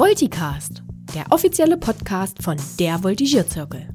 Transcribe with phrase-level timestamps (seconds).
[0.00, 0.82] Volticast,
[1.14, 3.86] der offizielle Podcast von der Voltigierzirkel.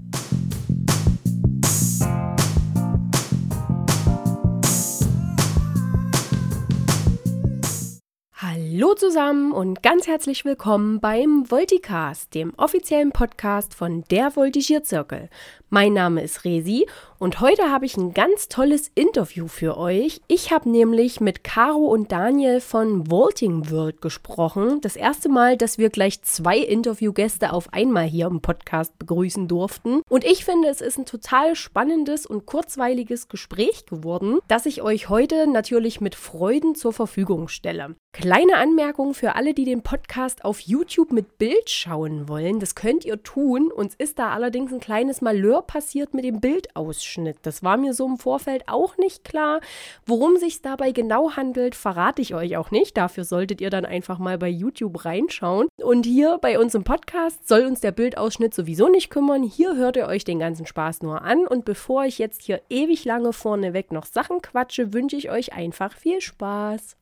[8.36, 15.30] Hallo zusammen und ganz herzlich willkommen beim Volticast, dem offiziellen Podcast von der Voltigierzirkel.
[15.70, 16.86] Mein Name ist Resi
[17.18, 20.22] und heute habe ich ein ganz tolles Interview für euch.
[20.28, 24.80] Ich habe nämlich mit Caro und Daniel von Vaulting World gesprochen.
[24.82, 30.02] Das erste Mal, dass wir gleich zwei Interviewgäste auf einmal hier im Podcast begrüßen durften.
[30.08, 35.10] Und ich finde, es ist ein total spannendes und kurzweiliges Gespräch geworden, das ich euch
[35.10, 37.96] heute natürlich mit Freuden zur Verfügung stelle.
[38.14, 42.60] Kleine Anmerkung für alle, die den Podcast auf YouTube mit Bild schauen wollen.
[42.60, 43.72] Das könnt ihr tun.
[43.72, 47.38] Uns ist da allerdings ein kleines Malheur passiert mit dem Bildausschnitt.
[47.44, 49.62] Das war mir so im Vorfeld auch nicht klar.
[50.06, 52.98] Worum sich dabei genau handelt, verrate ich euch auch nicht.
[52.98, 55.68] Dafür solltet ihr dann einfach mal bei YouTube reinschauen.
[55.82, 59.44] Und hier bei uns im Podcast soll uns der Bildausschnitt sowieso nicht kümmern.
[59.44, 61.48] Hier hört ihr euch den ganzen Spaß nur an.
[61.48, 65.94] Und bevor ich jetzt hier ewig lange vorneweg noch Sachen quatsche, wünsche ich euch einfach
[65.94, 66.96] viel Spaß.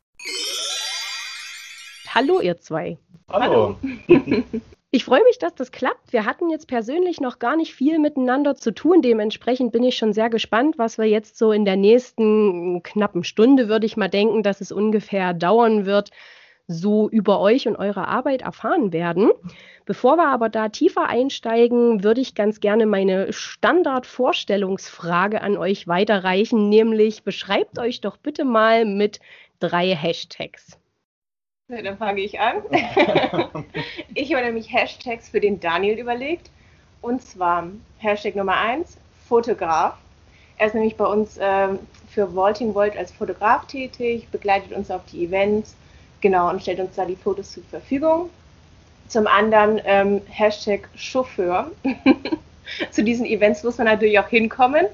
[2.14, 2.98] Hallo, ihr zwei.
[3.28, 3.76] Hallo.
[4.94, 6.12] Ich freue mich, dass das klappt.
[6.12, 9.02] Wir hatten jetzt persönlich noch gar nicht viel miteinander zu tun.
[9.02, 13.68] Dementsprechend bin ich schon sehr gespannt, was wir jetzt so in der nächsten knappen Stunde,
[13.68, 16.10] würde ich mal denken, dass es ungefähr dauern wird,
[16.68, 19.32] so über euch und eure Arbeit erfahren werden.
[19.84, 26.68] Bevor wir aber da tiefer einsteigen, würde ich ganz gerne meine Standardvorstellungsfrage an euch weiterreichen,
[26.68, 29.18] nämlich beschreibt euch doch bitte mal mit
[29.58, 30.78] drei Hashtags.
[31.68, 32.56] Ja, dann fange ich an.
[34.14, 36.50] ich habe nämlich Hashtags für den Daniel überlegt.
[37.00, 39.96] Und zwar Hashtag Nummer 1, Fotograf.
[40.58, 41.68] Er ist nämlich bei uns äh,
[42.10, 45.74] für Vaulting Vault als Fotograf tätig, begleitet uns auf die Events,
[46.20, 48.28] genau, und stellt uns da die Fotos zur Verfügung.
[49.08, 51.70] Zum anderen ähm, Hashtag Chauffeur.
[52.90, 54.84] Zu diesen Events muss man natürlich auch hinkommen.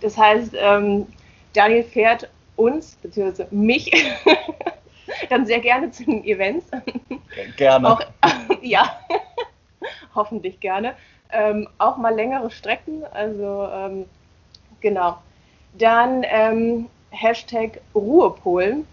[0.00, 1.06] Das heißt, ähm,
[1.52, 3.92] Daniel fährt uns, beziehungsweise mich,
[5.30, 6.66] dann sehr gerne zu den Events.
[7.56, 7.92] Gerne.
[7.92, 8.00] Auch,
[8.62, 8.98] ja,
[10.14, 10.94] hoffentlich gerne.
[11.32, 14.04] Ähm, auch mal längere Strecken, also ähm,
[14.80, 15.18] genau.
[15.78, 18.84] Dann ähm, Hashtag Ruhepol.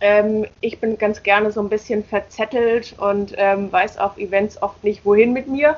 [0.00, 4.84] Ähm, ich bin ganz gerne so ein bisschen verzettelt und ähm, weiß auf Events oft
[4.84, 5.76] nicht, wohin mit mir.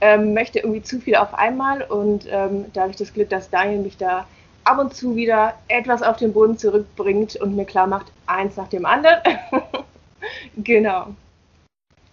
[0.00, 3.78] Ähm, möchte irgendwie zu viel auf einmal und da habe ich das Glück, dass Daniel
[3.78, 4.26] mich da
[4.66, 8.68] ab und zu wieder etwas auf den Boden zurückbringt und mir klar macht, eins nach
[8.68, 9.20] dem anderen.
[10.56, 11.08] genau.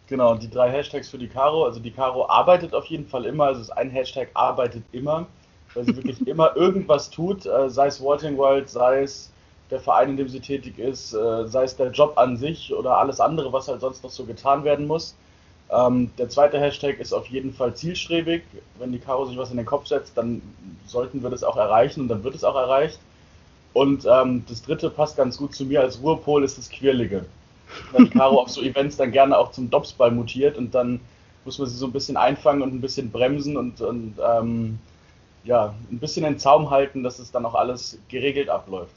[0.07, 1.65] Genau, und die drei Hashtags für die Caro.
[1.65, 3.45] Also die Caro arbeitet auf jeden Fall immer.
[3.45, 5.25] Also es ist ein Hashtag arbeitet immer,
[5.73, 9.31] weil sie wirklich immer irgendwas tut, äh, sei es Walting World, sei es
[9.71, 12.97] der Verein, in dem sie tätig ist, äh, sei es der Job an sich oder
[12.97, 15.15] alles andere, was halt sonst noch so getan werden muss.
[15.73, 18.43] Ähm, der zweite Hashtag ist auf jeden Fall zielstrebig.
[18.77, 20.41] Wenn die Caro sich was in den Kopf setzt, dann
[20.85, 22.99] sollten wir das auch erreichen und dann wird es auch erreicht.
[23.73, 27.25] Und ähm, das dritte passt ganz gut zu mir als Ruhepol, ist das Quirlige.
[27.91, 30.99] Weil die Caro auf so Events dann gerne auch zum Dopsball mutiert und dann
[31.43, 34.77] muss man sie so ein bisschen einfangen und ein bisschen bremsen und, und ähm,
[35.43, 38.93] ja, ein bisschen den Zaum halten, dass es dann auch alles geregelt abläuft.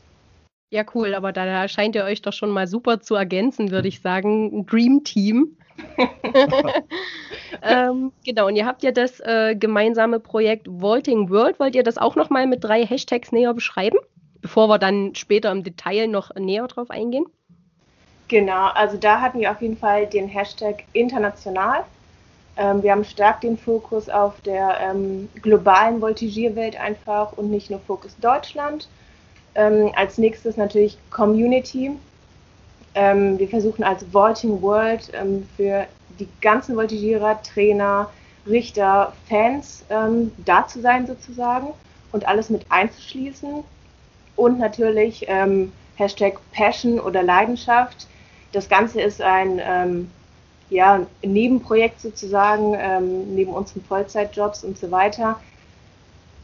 [0.71, 4.01] Ja, cool, aber da scheint ihr euch doch schon mal super zu ergänzen, würde ich
[4.01, 4.67] sagen.
[4.67, 5.57] Dream Team.
[7.63, 11.59] ähm, genau, und ihr habt ja das äh, gemeinsame Projekt Vaulting World.
[11.61, 13.99] Wollt ihr das auch nochmal mit drei Hashtags näher beschreiben,
[14.41, 17.27] bevor wir dann später im Detail noch näher drauf eingehen?
[18.29, 21.85] Genau, also da hatten wir auf jeden Fall den Hashtag international.
[22.57, 27.81] Ähm, wir haben stark den Fokus auf der ähm, globalen Voltigierwelt einfach und nicht nur
[27.81, 28.89] Fokus Deutschland.
[29.55, 31.93] Ähm, als nächstes natürlich Community.
[32.97, 35.87] Ähm, wir versuchen als Vaulting World ähm, für
[36.19, 38.11] die ganzen Voltigierer, Trainer,
[38.49, 41.69] Richter, Fans ähm, da zu sein sozusagen
[42.13, 43.63] und alles mit einzuschließen.
[44.35, 48.07] Und natürlich ähm, Hashtag Passion oder Leidenschaft.
[48.53, 50.11] Das Ganze ist ein ähm,
[50.71, 55.39] ja, Nebenprojekt sozusagen, ähm, neben unseren Vollzeitjobs und so weiter.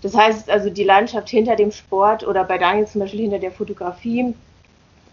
[0.02, 3.52] Das heißt also die Leidenschaft hinter dem Sport oder bei Daniel zum Beispiel hinter der
[3.52, 4.34] Fotografie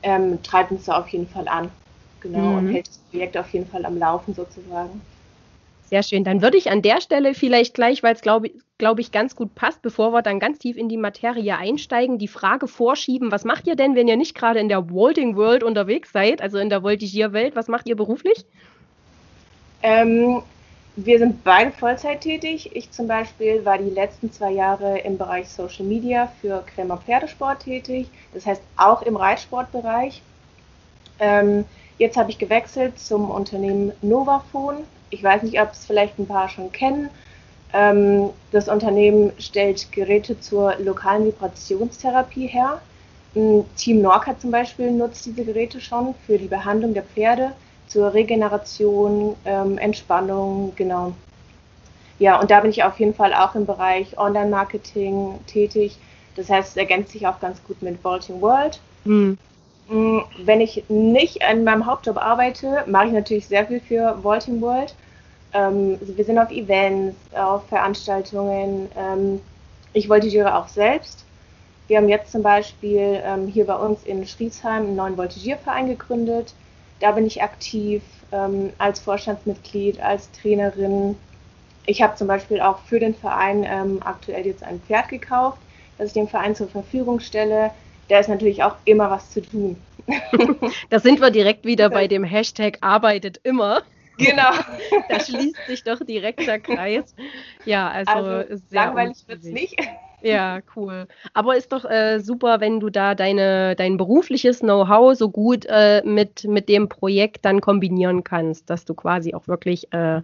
[0.04, 1.70] ähm, treibt uns da auf jeden Fall an.
[2.22, 2.58] Genau, mhm.
[2.58, 5.02] und hält das Projekt auf jeden Fall am Laufen sozusagen.
[5.90, 6.24] Sehr schön.
[6.24, 9.56] Dann würde ich an der Stelle vielleicht gleich, weil es, glaube glaub ich, ganz gut
[9.56, 13.68] passt, bevor wir dann ganz tief in die Materie einsteigen, die Frage vorschieben, was macht
[13.68, 16.84] ihr denn, wenn ihr nicht gerade in der Vaulting World unterwegs seid, also in der
[16.84, 18.46] Voltigier-Welt, was macht ihr beruflich?
[19.82, 20.44] Ähm,
[21.06, 22.76] wir sind beide Vollzeit tätig.
[22.76, 27.64] Ich zum Beispiel war die letzten zwei Jahre im Bereich Social Media für Krämer Pferdesport
[27.64, 30.22] tätig, das heißt auch im Reitsportbereich.
[31.20, 31.66] Ähm,
[31.98, 34.78] jetzt habe ich gewechselt zum Unternehmen Novafon.
[35.10, 37.10] Ich weiß nicht, ob es vielleicht ein paar schon kennen.
[37.74, 42.82] Ähm, das Unternehmen stellt Geräte zur lokalen Vibrationstherapie her.
[43.34, 47.52] Team Norca zum Beispiel nutzt diese Geräte schon für die Behandlung der Pferde,
[47.90, 51.14] zur Regeneration, ähm, Entspannung, genau.
[52.20, 55.98] Ja, und da bin ich auf jeden Fall auch im Bereich Online-Marketing tätig.
[56.36, 58.80] Das heißt, es ergänzt sich auch ganz gut mit Vaulting World.
[59.06, 59.38] Mhm.
[60.38, 64.94] Wenn ich nicht an meinem Hauptjob arbeite, mache ich natürlich sehr viel für Vaulting World.
[65.54, 68.88] Ähm, wir sind auf Events, auf Veranstaltungen.
[68.96, 69.42] Ähm,
[69.94, 71.26] ich voltigiere auch selbst.
[71.88, 76.54] Wir haben jetzt zum Beispiel ähm, hier bei uns in Schriesheim einen neuen Voltigierverein gegründet.
[77.00, 81.16] Da bin ich aktiv ähm, als Vorstandsmitglied, als Trainerin.
[81.86, 85.60] Ich habe zum Beispiel auch für den Verein ähm, aktuell jetzt ein Pferd gekauft,
[85.98, 87.72] das ich dem Verein zur Verfügung stelle.
[88.10, 89.78] Da ist natürlich auch immer was zu tun.
[90.90, 93.84] da sind wir direkt wieder bei dem Hashtag arbeitet immer.
[94.18, 94.52] Genau.
[95.10, 97.16] da schließt sich doch direkt der Kreis.
[97.66, 99.76] Ja, also, also langweilig wird es nicht.
[100.22, 101.08] Ja, cool.
[101.34, 106.02] Aber ist doch äh, super, wenn du da deine, dein berufliches Know-how so gut äh,
[106.04, 110.22] mit, mit dem Projekt dann kombinieren kannst, dass du quasi auch wirklich äh,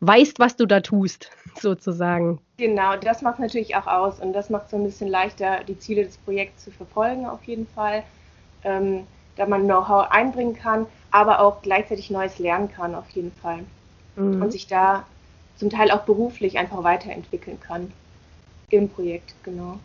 [0.00, 2.40] weißt, was du da tust, sozusagen.
[2.58, 6.04] Genau, das macht natürlich auch aus und das macht so ein bisschen leichter, die Ziele
[6.04, 8.02] des Projekts zu verfolgen, auf jeden Fall.
[8.64, 9.06] Ähm,
[9.36, 13.60] da man Know-how einbringen kann, aber auch gleichzeitig Neues lernen kann, auf jeden Fall.
[14.16, 14.42] Mhm.
[14.42, 15.04] Und sich da
[15.56, 17.92] zum Teil auch beruflich einfach weiterentwickeln kann.
[18.70, 19.78] Im Projekt, genau.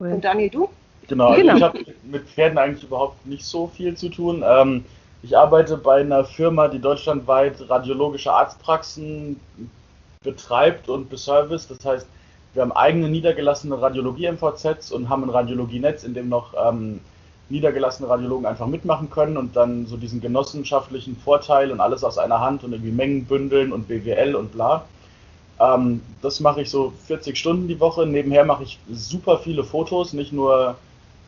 [0.00, 0.12] Cool.
[0.12, 0.68] Und Daniel, du?
[1.06, 1.56] Genau, also genau.
[1.56, 4.42] ich habe mit Pferden eigentlich überhaupt nicht so viel zu tun.
[4.46, 4.84] Ähm,
[5.22, 9.40] ich arbeite bei einer Firma, die deutschlandweit radiologische Arztpraxen
[10.22, 11.66] betreibt und beservice.
[11.66, 12.06] Das heißt,
[12.54, 17.00] wir haben eigene niedergelassene Radiologie-MVZs und haben ein Radiologienetz, in dem noch ähm,
[17.48, 22.40] niedergelassene Radiologen einfach mitmachen können und dann so diesen genossenschaftlichen Vorteil und alles aus einer
[22.40, 24.84] Hand und irgendwie Mengen bündeln und BWL und bla.
[25.60, 28.06] Ähm, das mache ich so 40 Stunden die Woche.
[28.06, 30.76] Nebenher mache ich super viele Fotos, nicht nur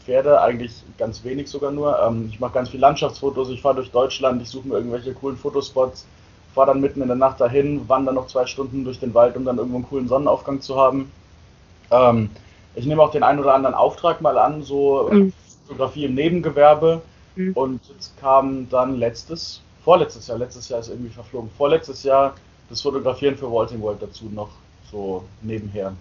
[0.04, 1.98] Pferde, eigentlich ganz wenig sogar nur.
[2.00, 5.36] Ähm, ich mache ganz viele Landschaftsfotos, ich fahre durch Deutschland, ich suche mir irgendwelche coolen
[5.36, 6.06] Fotospots,
[6.54, 9.44] fahre dann mitten in der Nacht dahin, wandere noch zwei Stunden durch den Wald, um
[9.44, 11.10] dann irgendwo einen coolen Sonnenaufgang zu haben.
[11.90, 12.30] Ähm,
[12.74, 15.32] ich nehme auch den einen oder anderen Auftrag mal an, so mhm.
[15.66, 17.02] Fotografie im Nebengewerbe.
[17.34, 17.52] Mhm.
[17.54, 22.34] Und jetzt kam dann letztes, vorletztes Jahr, letztes Jahr ist irgendwie verflogen, vorletztes Jahr
[22.70, 24.50] das Fotografieren für Walting World dazu noch
[24.90, 25.94] so nebenher.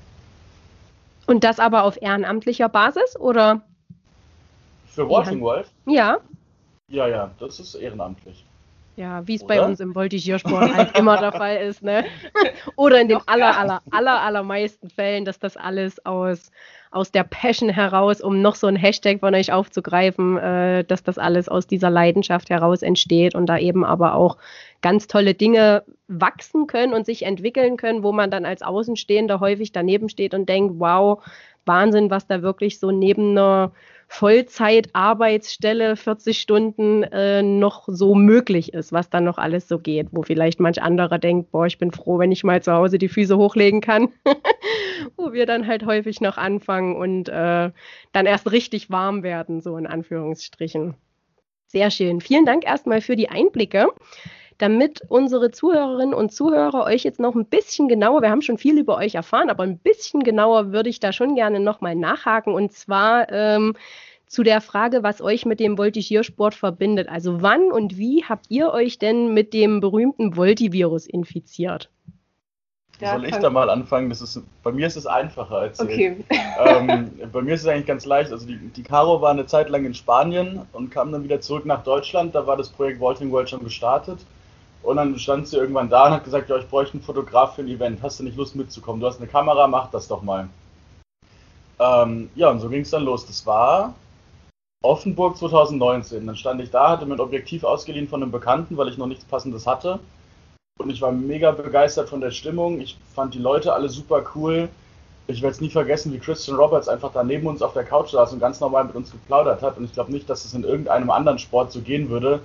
[1.27, 3.61] Und das aber auf ehrenamtlicher Basis oder?
[4.85, 5.67] Für Walting World?
[5.85, 6.19] Ja.
[6.87, 8.45] Ja, ja, das ist ehrenamtlich.
[8.99, 12.03] Ja, wie es bei uns im Voltigiersport halt immer der Fall ist, ne?
[12.75, 16.51] Oder in den aller, aller, aller, allermeisten Fällen, dass das alles aus,
[16.91, 21.17] aus der Passion heraus, um noch so ein Hashtag von euch aufzugreifen, äh, dass das
[21.17, 24.35] alles aus dieser Leidenschaft heraus entsteht und da eben aber auch
[24.81, 29.71] ganz tolle Dinge wachsen können und sich entwickeln können, wo man dann als Außenstehender häufig
[29.71, 31.23] daneben steht und denkt, wow,
[31.65, 33.71] Wahnsinn, was da wirklich so neben einer
[34.11, 40.23] Vollzeitarbeitsstelle 40 Stunden äh, noch so möglich ist, was dann noch alles so geht, wo
[40.23, 43.37] vielleicht manch anderer denkt, boah, ich bin froh, wenn ich mal zu Hause die Füße
[43.37, 44.09] hochlegen kann,
[45.15, 47.71] wo wir dann halt häufig noch anfangen und äh,
[48.11, 50.95] dann erst richtig warm werden, so in Anführungsstrichen.
[51.67, 52.19] Sehr schön.
[52.19, 53.89] Vielen Dank erstmal für die Einblicke
[54.59, 58.77] damit unsere Zuhörerinnen und Zuhörer euch jetzt noch ein bisschen genauer, wir haben schon viel
[58.77, 62.73] über euch erfahren, aber ein bisschen genauer würde ich da schon gerne nochmal nachhaken und
[62.73, 63.73] zwar ähm,
[64.29, 67.09] zu der Frage, was euch mit dem Voltigiersport verbindet.
[67.09, 71.89] Also wann und wie habt ihr euch denn mit dem berühmten Voltivirus infiziert?
[72.99, 74.09] Ja, Soll ich da mal anfangen?
[74.09, 76.17] Das ist, bei mir ist es einfacher als okay.
[76.59, 78.31] ähm, bei mir ist es eigentlich ganz leicht.
[78.31, 81.65] Also die, die Caro war eine Zeit lang in Spanien und kam dann wieder zurück
[81.65, 82.35] nach Deutschland.
[82.35, 84.19] Da war das Projekt Vaulting World schon gestartet.
[84.83, 87.63] Und dann stand sie irgendwann da und hat gesagt, ja, ich bräuchte einen Fotograf für
[87.63, 88.03] ein Event.
[88.03, 89.01] Hast du nicht Lust mitzukommen?
[89.01, 90.47] Du hast eine Kamera, mach das doch mal.
[91.79, 93.25] Ähm, ja, und so ging es dann los.
[93.25, 93.95] Das war
[94.81, 96.25] Offenburg 2019.
[96.25, 99.07] Dann stand ich da, hatte mir ein Objektiv ausgeliehen von einem Bekannten, weil ich noch
[99.07, 99.99] nichts Passendes hatte.
[100.77, 102.79] Und ich war mega begeistert von der Stimmung.
[102.79, 104.69] Ich fand die Leute alle super cool.
[105.27, 108.11] Ich werde es nie vergessen, wie Christian Roberts einfach da neben uns auf der Couch
[108.11, 109.77] saß und ganz normal mit uns geplaudert hat.
[109.77, 112.41] Und ich glaube nicht, dass es in irgendeinem anderen Sport so gehen würde,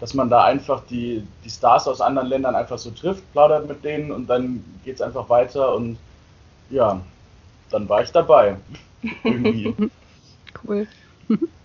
[0.00, 3.84] dass man da einfach die, die Stars aus anderen Ländern einfach so trifft, plaudert mit
[3.84, 5.96] denen und dann geht es einfach weiter und
[6.68, 7.00] ja,
[7.70, 8.56] dann war ich dabei.
[9.24, 9.74] Irgendwie.
[10.66, 10.86] Cool.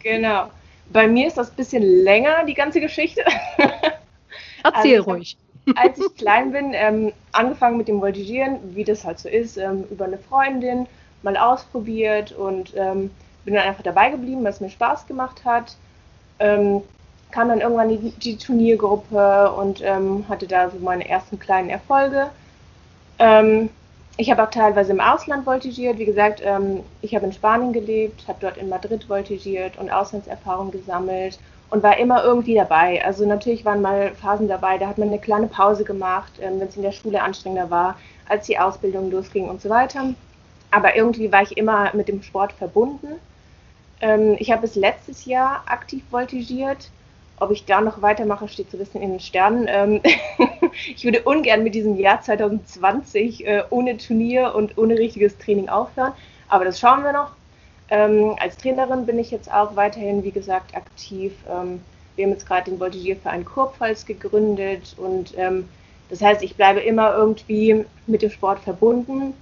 [0.03, 0.49] Genau.
[0.91, 3.23] Bei mir ist das ein bisschen länger, die ganze Geschichte.
[4.63, 5.37] Erzähl also, ruhig.
[5.75, 9.85] Als ich klein bin, ähm, angefangen mit dem Voltigieren, wie das halt so ist, ähm,
[9.91, 10.87] über eine Freundin
[11.21, 13.11] mal ausprobiert und ähm,
[13.45, 15.75] bin dann einfach dabei geblieben, weil es mir Spaß gemacht hat.
[16.39, 16.81] Ähm,
[17.29, 22.31] kam dann irgendwann die, die Turniergruppe und ähm, hatte da so meine ersten kleinen Erfolge.
[24.17, 25.97] Ich habe auch teilweise im Ausland voltigiert.
[25.97, 30.71] Wie gesagt, ähm, ich habe in Spanien gelebt, habe dort in Madrid voltigiert und Auslandserfahrung
[30.71, 31.39] gesammelt
[31.69, 33.03] und war immer irgendwie dabei.
[33.03, 36.67] Also natürlich waren mal Phasen dabei, da hat man eine kleine Pause gemacht, ähm, wenn
[36.67, 40.13] es in der Schule anstrengender war, als die Ausbildung losging und so weiter.
[40.69, 43.19] Aber irgendwie war ich immer mit dem Sport verbunden.
[44.01, 46.91] Ähm, ich habe bis letztes Jahr aktiv voltigiert
[47.41, 49.65] ob ich da noch weitermache, steht zu wissen in den Sternen.
[49.67, 50.01] Ähm,
[50.95, 56.13] ich würde ungern mit diesem Jahr 2020 äh, ohne Turnier und ohne richtiges Training aufhören,
[56.47, 57.31] aber das schauen wir noch.
[57.89, 61.33] Ähm, als Trainerin bin ich jetzt auch weiterhin, wie gesagt, aktiv.
[61.49, 61.81] Ähm,
[62.15, 65.67] wir haben jetzt gerade den Voltigierverein Kurpfalz gegründet und ähm,
[66.09, 69.33] das heißt, ich bleibe immer irgendwie mit dem Sport verbunden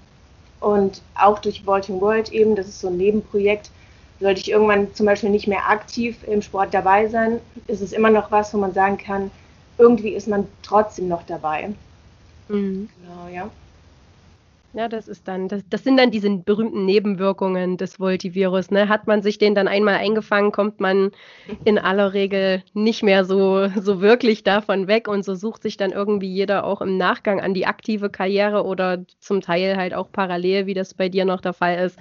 [0.61, 3.71] und auch durch Vaulting World eben, das ist so ein Nebenprojekt,
[4.19, 8.09] sollte ich irgendwann zum Beispiel nicht mehr aktiv im Sport dabei sein, ist es immer
[8.09, 9.31] noch was, wo man sagen kann,
[9.77, 11.69] irgendwie ist man trotzdem noch dabei.
[12.49, 12.89] Mhm.
[13.01, 13.49] Genau, ja.
[14.73, 18.69] Ja, das ist dann, das, das sind dann diese berühmten Nebenwirkungen des Voltivirus.
[18.69, 18.87] Ne?
[18.87, 21.09] Hat man sich den dann einmal eingefangen, kommt man
[21.65, 25.91] in aller Regel nicht mehr so, so wirklich davon weg und so sucht sich dann
[25.91, 30.67] irgendwie jeder auch im Nachgang an die aktive Karriere oder zum Teil halt auch parallel,
[30.67, 31.97] wie das bei dir noch der Fall ist,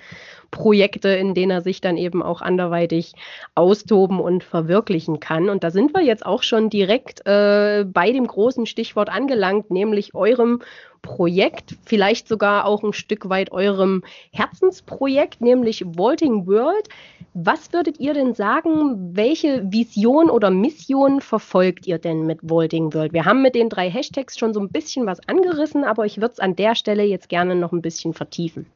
[0.51, 3.13] Projekte, in denen er sich dann eben auch anderweitig
[3.55, 5.51] austoben und verwirklichen kann.
[5.51, 10.15] Und da sind wir jetzt auch schon direkt äh, bei dem großen Stichwort angelangt, nämlich
[10.15, 10.61] eurem
[11.03, 14.03] Projekt, vielleicht sogar auch ein Stück weit eurem
[14.33, 16.89] Herzensprojekt, nämlich Vaulting World.
[17.35, 23.13] Was würdet ihr denn sagen, welche Vision oder Mission verfolgt ihr denn mit Vaulting World?
[23.13, 26.33] Wir haben mit den drei Hashtags schon so ein bisschen was angerissen, aber ich würde
[26.33, 28.67] es an der Stelle jetzt gerne noch ein bisschen vertiefen.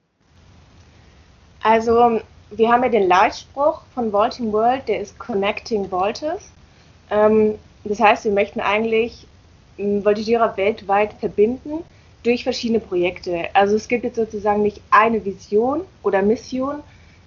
[1.62, 6.50] Also, wir haben ja den Leitspruch von Vaulting World, der ist Connecting Vaulters.
[7.10, 7.54] Ähm,
[7.84, 9.26] das heißt, wir möchten eigentlich
[9.78, 11.84] ähm, Voltigierer weltweit verbinden
[12.22, 13.48] durch verschiedene Projekte.
[13.54, 16.82] Also es gibt jetzt sozusagen nicht eine Vision oder Mission.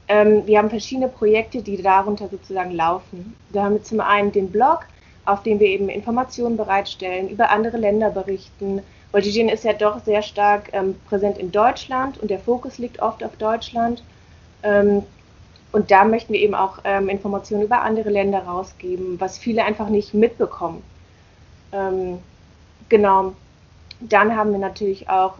[0.07, 3.35] Ähm, wir haben verschiedene Projekte, die darunter sozusagen laufen.
[3.49, 4.85] Wir haben zum einen den Blog,
[5.25, 8.81] auf dem wir eben Informationen bereitstellen, über andere Länder berichten.
[9.11, 13.23] Voltigieren ist ja doch sehr stark ähm, präsent in Deutschland und der Fokus liegt oft
[13.23, 14.03] auf Deutschland.
[14.65, 15.03] Ähm,
[15.71, 19.89] und da möchten wir eben auch ähm, Informationen über andere Länder rausgeben, was viele einfach
[19.89, 20.81] nicht mitbekommen.
[21.71, 22.19] Ähm,
[22.89, 23.33] genau.
[24.01, 25.35] Dann haben wir natürlich auch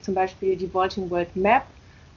[0.00, 1.62] zum Beispiel die Vaulting World Map,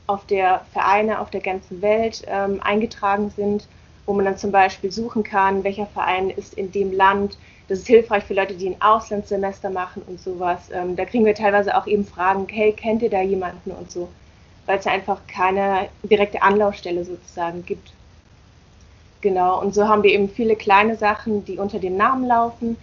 [0.06, 3.68] auf der Vereine auf der ganzen Welt eingetragen sind,
[4.06, 7.40] wo man dann zum Beispiel suchen kann, welcher Verein ist in dem Land.
[7.70, 10.70] Das ist hilfreich für Leute, die ein Auslandssemester machen und sowas.
[10.72, 14.10] Ähm, da kriegen wir teilweise auch eben Fragen, hey, kennt ihr da jemanden und so
[14.70, 17.92] weil es einfach keine direkte Anlaufstelle sozusagen gibt.
[19.20, 22.78] Genau, und so haben wir eben viele kleine Sachen, die unter dem Namen laufen.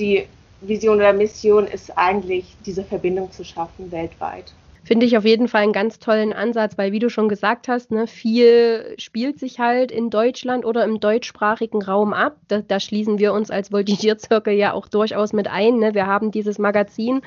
[0.00, 0.26] Die
[0.62, 4.52] Vision oder Mission ist eigentlich, diese Verbindung zu schaffen weltweit.
[4.88, 7.90] Finde ich auf jeden Fall einen ganz tollen Ansatz, weil wie du schon gesagt hast,
[7.90, 12.38] ne, viel spielt sich halt in Deutschland oder im deutschsprachigen Raum ab.
[12.48, 15.76] Da, da schließen wir uns als Voltigierzirkel ja auch durchaus mit ein.
[15.76, 15.92] Ne?
[15.92, 17.20] Wir haben dieses Magazin,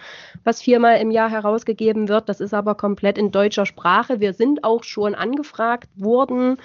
[0.44, 2.30] was viermal im Jahr herausgegeben wird.
[2.30, 4.20] Das ist aber komplett in deutscher Sprache.
[4.20, 6.58] Wir sind auch schon angefragt worden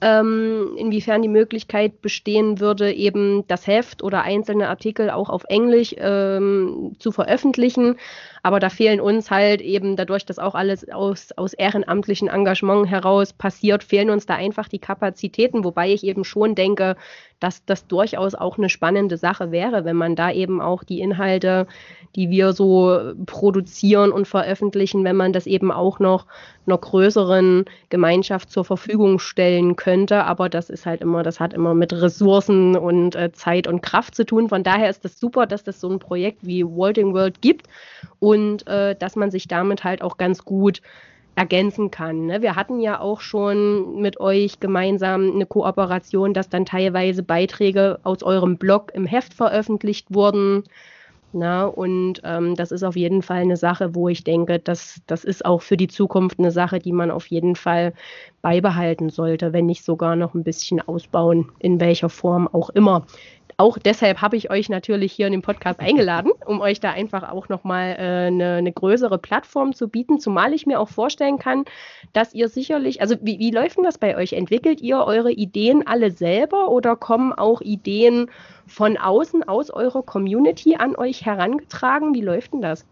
[0.00, 5.94] ähm, inwiefern die Möglichkeit bestehen würde, eben das Heft oder einzelne Artikel auch auf Englisch
[5.98, 7.96] ähm, zu veröffentlichen.
[8.42, 13.32] Aber da fehlen uns halt eben dadurch, dass auch alles aus, aus ehrenamtlichen Engagement heraus
[13.32, 16.96] passiert, fehlen uns da einfach die Kapazitäten, wobei ich eben schon denke,
[17.40, 21.66] dass das durchaus auch eine spannende Sache wäre, wenn man da eben auch die Inhalte,
[22.16, 26.26] die wir so produzieren und veröffentlichen, wenn man das eben auch noch
[26.66, 30.24] einer größeren Gemeinschaft zur Verfügung stellen könnte.
[30.24, 34.14] Aber das ist halt immer, das hat immer mit Ressourcen und äh, Zeit und Kraft
[34.14, 34.48] zu tun.
[34.48, 37.68] Von daher ist das super, dass das so ein Projekt wie Walting World gibt
[38.18, 40.82] und äh, dass man sich damit halt auch ganz gut
[41.38, 42.26] ergänzen kann.
[42.26, 42.42] Ne?
[42.42, 48.24] Wir hatten ja auch schon mit euch gemeinsam eine Kooperation, dass dann teilweise Beiträge aus
[48.24, 50.64] eurem Blog im Heft veröffentlicht wurden.
[51.32, 55.24] Na, und ähm, das ist auf jeden Fall eine Sache, wo ich denke, dass das
[55.24, 57.92] ist auch für die Zukunft eine Sache, die man auf jeden Fall
[58.40, 63.04] beibehalten sollte, wenn nicht sogar noch ein bisschen ausbauen, in welcher Form auch immer
[63.60, 67.28] auch deshalb habe ich euch natürlich hier in den Podcast eingeladen, um euch da einfach
[67.28, 71.64] auch nochmal äh, eine, größere Plattform zu bieten, zumal ich mir auch vorstellen kann,
[72.12, 74.32] dass ihr sicherlich, also wie, wie läuft denn das bei euch?
[74.32, 78.30] Entwickelt ihr eure Ideen alle selber oder kommen auch Ideen
[78.68, 82.14] von außen, aus eurer Community an euch herangetragen?
[82.14, 82.84] Wie läuft denn das?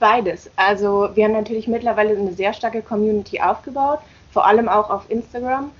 [0.00, 0.50] Beides.
[0.56, 4.00] Also wir haben natürlich mittlerweile eine sehr starke Community aufgebaut,
[4.32, 5.70] vor allem auch auf Instagram,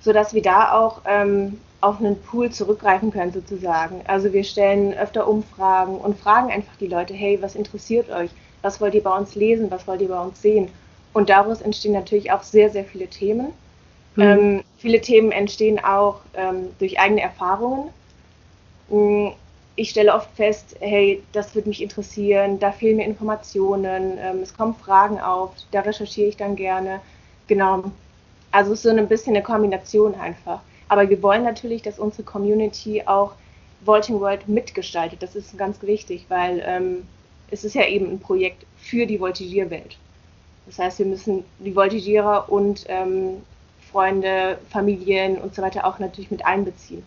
[0.00, 4.00] sodass wir da auch ähm, auf einen Pool zurückgreifen können sozusagen.
[4.06, 8.30] Also wir stellen öfter Umfragen und fragen einfach die Leute, hey, was interessiert euch?
[8.62, 9.70] Was wollt ihr bei uns lesen?
[9.70, 10.70] Was wollt ihr bei uns sehen?
[11.12, 13.52] Und daraus entstehen natürlich auch sehr, sehr viele Themen.
[14.16, 14.22] Mhm.
[14.22, 17.90] Ähm, viele Themen entstehen auch ähm, durch eigene Erfahrungen.
[18.88, 19.28] Mm,
[19.76, 24.56] ich stelle oft fest, hey, das würde mich interessieren, da fehlen mir Informationen, ähm, es
[24.56, 27.00] kommen Fragen auf, da recherchiere ich dann gerne.
[27.46, 27.84] Genau.
[28.52, 30.60] Also es ist so ein bisschen eine Kombination einfach.
[30.88, 33.32] Aber wir wollen natürlich, dass unsere Community auch
[33.84, 35.22] Vaulting World mitgestaltet.
[35.22, 37.06] Das ist ganz wichtig, weil ähm,
[37.50, 39.96] es ist ja eben ein Projekt für die Voltigierwelt.
[40.66, 43.42] Das heißt, wir müssen die Voltigierer und ähm,
[43.92, 47.02] Freunde, Familien und so weiter auch natürlich mit einbeziehen.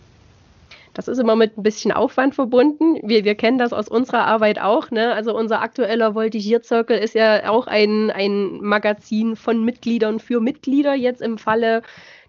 [0.94, 2.98] Das ist immer mit ein bisschen Aufwand verbunden.
[3.04, 4.90] Wir, wir kennen das aus unserer Arbeit auch.
[4.90, 5.12] Ne?
[5.12, 11.22] Also unser aktueller Voltigierzirkel ist ja auch ein, ein Magazin von Mitgliedern für Mitglieder jetzt
[11.22, 11.82] im Falle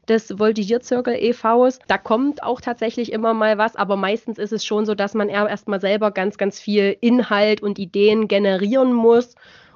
[0.08, 1.80] des Voltigierzirkel e.V.s.
[1.88, 5.30] Da kommt auch tatsächlich immer mal was, aber meistens ist es schon so, dass man
[5.30, 9.36] erstmal selber ganz, ganz viel Inhalt und Ideen generieren muss,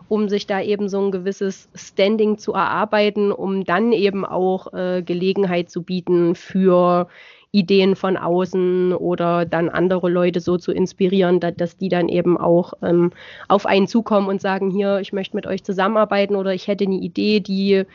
[0.10, 5.02] um sich da eben so ein gewisses Standing zu erarbeiten, um dann eben auch äh,
[5.04, 7.08] Gelegenheit zu bieten für
[7.54, 12.36] Ideen von außen oder dann andere Leute so zu inspirieren, dass, dass die dann eben
[12.36, 13.12] auch ähm,
[13.48, 16.96] auf einen zukommen und sagen, hier, ich möchte mit euch zusammenarbeiten oder ich hätte eine
[16.96, 17.86] Idee, die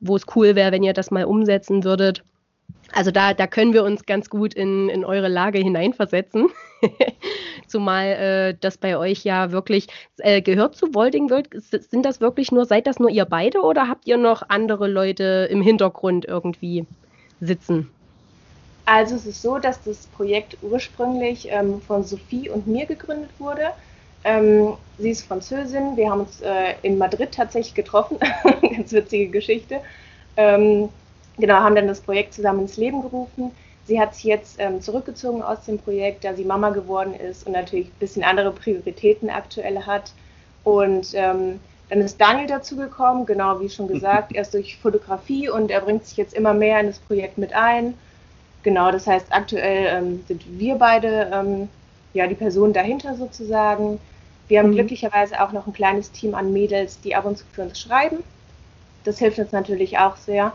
[0.00, 2.22] wo es cool wäre, wenn ihr das mal umsetzen würdet.
[2.92, 6.48] Also da, da können wir uns ganz gut in, in eure Lage hineinversetzen.
[7.66, 11.48] Zumal äh, das bei euch ja wirklich äh, gehört zu Wolding wird.
[11.54, 15.48] Sind das wirklich nur, seid das nur ihr beide oder habt ihr noch andere Leute
[15.50, 16.86] im Hintergrund irgendwie
[17.40, 17.90] sitzen?
[18.86, 23.70] Also es ist so, dass das Projekt ursprünglich ähm, von Sophie und mir gegründet wurde.
[24.24, 25.96] Ähm, sie ist Französin.
[25.96, 28.18] Wir haben uns äh, in Madrid tatsächlich getroffen.
[28.62, 29.80] Ganz witzige Geschichte.
[30.36, 30.88] Ähm,
[31.36, 33.52] genau, haben dann das Projekt zusammen ins Leben gerufen.
[33.86, 37.52] Sie hat sich jetzt ähm, zurückgezogen aus dem Projekt, da sie Mama geworden ist und
[37.52, 40.12] natürlich ein bisschen andere Prioritäten aktuell hat.
[40.64, 45.82] Und ähm, dann ist Daniel dazugekommen, genau wie schon gesagt, erst durch Fotografie und er
[45.82, 47.94] bringt sich jetzt immer mehr in das Projekt mit ein.
[48.62, 51.68] Genau, das heißt, aktuell ähm, sind wir beide ähm,
[52.14, 54.00] ja die Personen dahinter sozusagen.
[54.48, 54.74] Wir haben mhm.
[54.74, 58.18] glücklicherweise auch noch ein kleines Team an Mädels, die ab und zu für uns schreiben.
[59.04, 60.52] Das hilft uns natürlich auch sehr,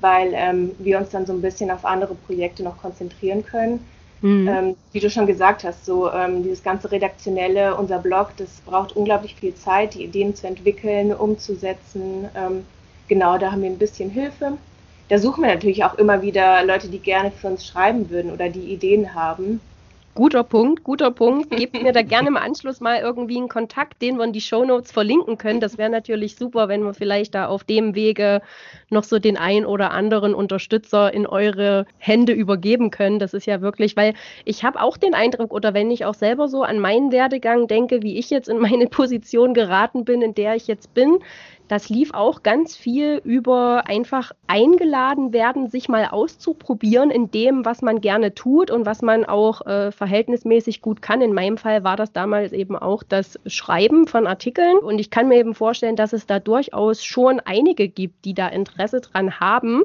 [0.00, 3.86] weil ähm, wir uns dann so ein bisschen auf andere Projekte noch konzentrieren können.
[4.22, 4.48] Mhm.
[4.48, 8.96] Ähm, wie du schon gesagt hast, so ähm, dieses ganze redaktionelle, unser Blog, das braucht
[8.96, 12.28] unglaublich viel Zeit, die Ideen zu entwickeln, umzusetzen.
[12.34, 12.64] Ähm,
[13.08, 14.52] genau, da haben wir ein bisschen Hilfe.
[15.08, 18.48] Da suchen wir natürlich auch immer wieder Leute, die gerne für uns schreiben würden oder
[18.48, 19.60] die Ideen haben.
[20.16, 21.50] Guter Punkt, guter Punkt.
[21.50, 24.90] Gebt mir da gerne im Anschluss mal irgendwie einen Kontakt, den wir in die Shownotes
[24.90, 25.60] verlinken können.
[25.60, 28.40] Das wäre natürlich super, wenn wir vielleicht da auf dem Wege
[28.88, 33.18] noch so den ein oder anderen Unterstützer in eure Hände übergeben können.
[33.18, 34.14] Das ist ja wirklich, weil
[34.46, 38.02] ich habe auch den Eindruck, oder wenn ich auch selber so an meinen Werdegang denke,
[38.02, 41.18] wie ich jetzt in meine Position geraten bin, in der ich jetzt bin,
[41.68, 47.82] das lief auch ganz viel über einfach eingeladen werden, sich mal auszuprobieren in dem, was
[47.82, 51.20] man gerne tut und was man auch äh, verhältnismäßig gut kann.
[51.20, 54.78] In meinem Fall war das damals eben auch das Schreiben von Artikeln.
[54.78, 58.48] Und ich kann mir eben vorstellen, dass es da durchaus schon einige gibt, die da
[58.48, 59.84] Interesse dran haben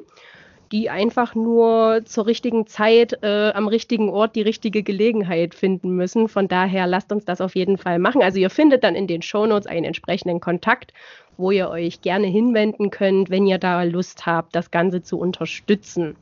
[0.72, 6.28] die einfach nur zur richtigen Zeit äh, am richtigen Ort die richtige Gelegenheit finden müssen.
[6.28, 8.22] Von daher lasst uns das auf jeden Fall machen.
[8.22, 10.94] Also ihr findet dann in den Shownotes einen entsprechenden Kontakt
[11.38, 16.16] wo ihr euch gerne hinwenden könnt, wenn ihr da Lust habt, das Ganze zu unterstützen.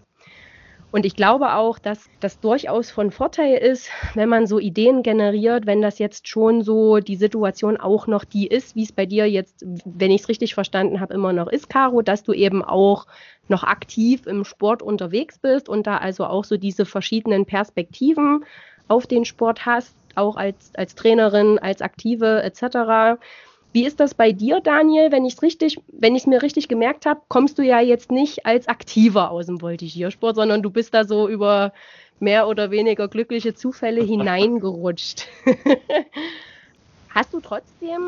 [0.91, 5.67] Und ich glaube auch, dass das durchaus von Vorteil ist, wenn man so Ideen generiert,
[5.67, 9.29] wenn das jetzt schon so die Situation auch noch die ist, wie es bei dir
[9.29, 13.05] jetzt, wenn ich es richtig verstanden habe, immer noch ist, Caro, dass du eben auch
[13.47, 18.43] noch aktiv im Sport unterwegs bist und da also auch so diese verschiedenen Perspektiven
[18.87, 23.19] auf den Sport hast, auch als, als Trainerin, als Aktive etc.
[23.71, 25.11] Wie ist das bei dir, Daniel?
[25.11, 28.11] Wenn ich es richtig, wenn ich es mir richtig gemerkt habe, kommst du ja jetzt
[28.11, 31.71] nicht als Aktiver aus dem Voltigiersport, sondern du bist da so über
[32.19, 35.27] mehr oder weniger glückliche Zufälle hineingerutscht.
[37.09, 38.01] Hast du trotzdem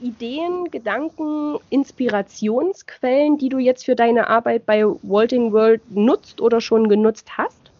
[0.00, 6.88] Ideen, Gedanken, Inspirationsquellen, die du jetzt für deine Arbeit bei Walting World nutzt oder schon
[6.88, 7.70] genutzt hast?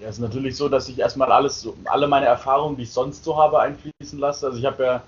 [0.00, 3.24] Ja, es ist natürlich so, dass ich erstmal alles, alle meine Erfahrungen, die ich sonst
[3.24, 4.46] so habe, einfließen lasse.
[4.46, 5.02] Also ich habe ja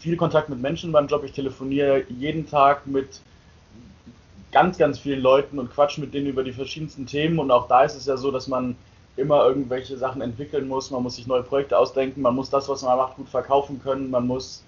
[0.00, 1.24] viel Kontakt mit Menschen beim Job.
[1.24, 3.20] Ich telefoniere jeden Tag mit
[4.52, 7.38] ganz, ganz vielen Leuten und quatsch mit denen über die verschiedensten Themen.
[7.38, 8.76] Und auch da ist es ja so, dass man
[9.16, 10.90] immer irgendwelche Sachen entwickeln muss.
[10.90, 12.22] Man muss sich neue Projekte ausdenken.
[12.22, 14.10] Man muss das, was man macht, gut verkaufen können.
[14.10, 14.64] Man muss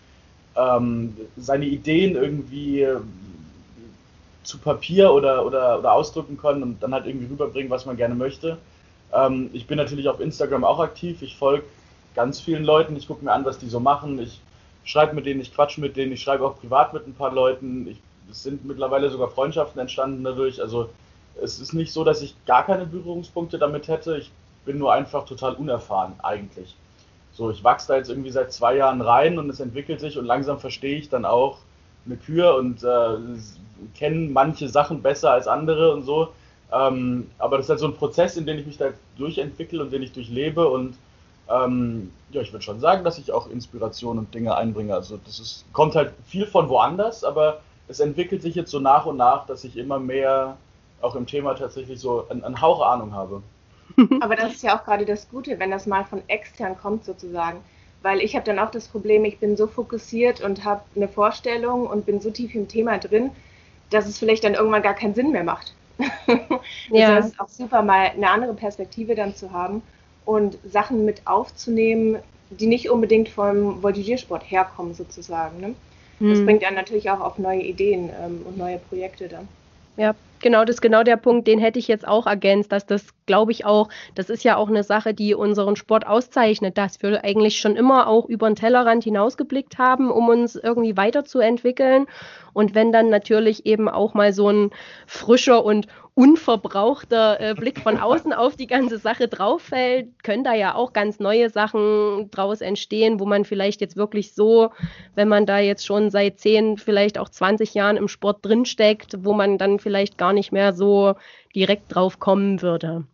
[0.56, 2.86] ähm, seine Ideen irgendwie
[4.42, 8.14] zu Papier oder, oder, oder ausdrücken können und dann halt irgendwie rüberbringen, was man gerne
[8.14, 8.58] möchte.
[9.12, 11.22] Ähm, ich bin natürlich auf Instagram auch aktiv.
[11.22, 11.64] Ich folge
[12.14, 12.96] ganz vielen Leuten.
[12.96, 14.18] Ich gucke mir an, was die so machen.
[14.18, 14.40] Ich
[14.84, 16.12] schreibe mit denen, ich quatsche mit denen.
[16.12, 17.86] Ich schreibe auch privat mit ein paar Leuten.
[17.88, 17.98] Ich,
[18.30, 20.60] es sind mittlerweile sogar Freundschaften entstanden dadurch.
[20.60, 20.88] Also
[21.40, 24.16] es ist nicht so, dass ich gar keine Berührungspunkte damit hätte.
[24.18, 24.30] Ich
[24.64, 26.76] bin nur einfach total unerfahren eigentlich.
[27.32, 30.26] So, ich wachse da jetzt irgendwie seit zwei Jahren rein und es entwickelt sich und
[30.26, 31.58] langsam verstehe ich dann auch
[32.04, 33.16] eine Kür und äh,
[33.96, 36.28] kenne manche Sachen besser als andere und so.
[36.72, 39.92] Ähm, aber das ist halt so ein Prozess, in dem ich mich da durchentwickle und
[39.92, 40.96] den ich durchlebe und
[41.48, 44.94] ähm, ja, ich würde schon sagen, dass ich auch Inspiration und Dinge einbringe.
[44.94, 49.06] Also das ist, kommt halt viel von woanders, aber es entwickelt sich jetzt so nach
[49.06, 50.56] und nach, dass ich immer mehr
[51.00, 53.42] auch im Thema tatsächlich so einen Hauch Ahnung habe.
[54.20, 57.58] Aber das ist ja auch gerade das Gute, wenn das mal von extern kommt sozusagen.
[58.00, 61.86] Weil ich habe dann auch das Problem, ich bin so fokussiert und habe eine Vorstellung
[61.86, 63.30] und bin so tief im Thema drin,
[63.90, 65.74] dass es vielleicht dann irgendwann gar keinen Sinn mehr macht.
[66.90, 67.16] ja.
[67.16, 69.82] Das ist auch super, mal eine andere Perspektive dann zu haben
[70.24, 72.18] und Sachen mit aufzunehmen,
[72.50, 75.60] die nicht unbedingt vom Voltigiersport herkommen sozusagen.
[75.60, 75.74] Ne?
[76.20, 76.46] Das hm.
[76.46, 79.48] bringt dann natürlich auch auf neue Ideen ähm, und neue Projekte dann.
[79.96, 83.08] Ja, genau, das ist genau der Punkt, den hätte ich jetzt auch ergänzt, dass das,
[83.26, 87.24] glaube ich, auch, das ist ja auch eine Sache, die unseren Sport auszeichnet, dass wir
[87.24, 92.06] eigentlich schon immer auch über den Tellerrand hinausgeblickt haben, um uns irgendwie weiterzuentwickeln.
[92.54, 94.70] Und wenn dann natürlich eben auch mal so ein
[95.06, 100.54] frischer und unverbrauchter äh, Blick von außen auf die ganze Sache drauf fällt, können da
[100.54, 104.70] ja auch ganz neue Sachen draus entstehen, wo man vielleicht jetzt wirklich so,
[105.14, 109.32] wenn man da jetzt schon seit 10, vielleicht auch 20 Jahren im Sport drinsteckt, wo
[109.32, 111.14] man dann vielleicht gar nicht mehr so
[111.54, 113.04] direkt drauf kommen würde.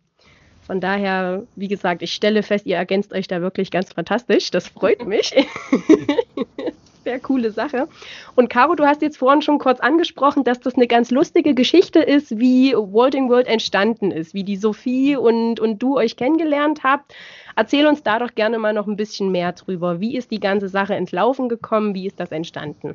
[0.61, 4.51] Von daher, wie gesagt, ich stelle fest, ihr ergänzt euch da wirklich ganz fantastisch.
[4.51, 5.33] Das freut mich.
[7.09, 7.87] sehr coole Sache.
[8.35, 11.99] Und Caro, du hast jetzt vorhin schon kurz angesprochen, dass das eine ganz lustige Geschichte
[11.99, 17.15] ist, wie Walting World entstanden ist, wie die Sophie und, und du euch kennengelernt habt.
[17.55, 19.99] Erzähl uns da doch gerne mal noch ein bisschen mehr drüber.
[19.99, 21.95] Wie ist die ganze Sache ins Laufen gekommen?
[21.95, 22.93] Wie ist das entstanden?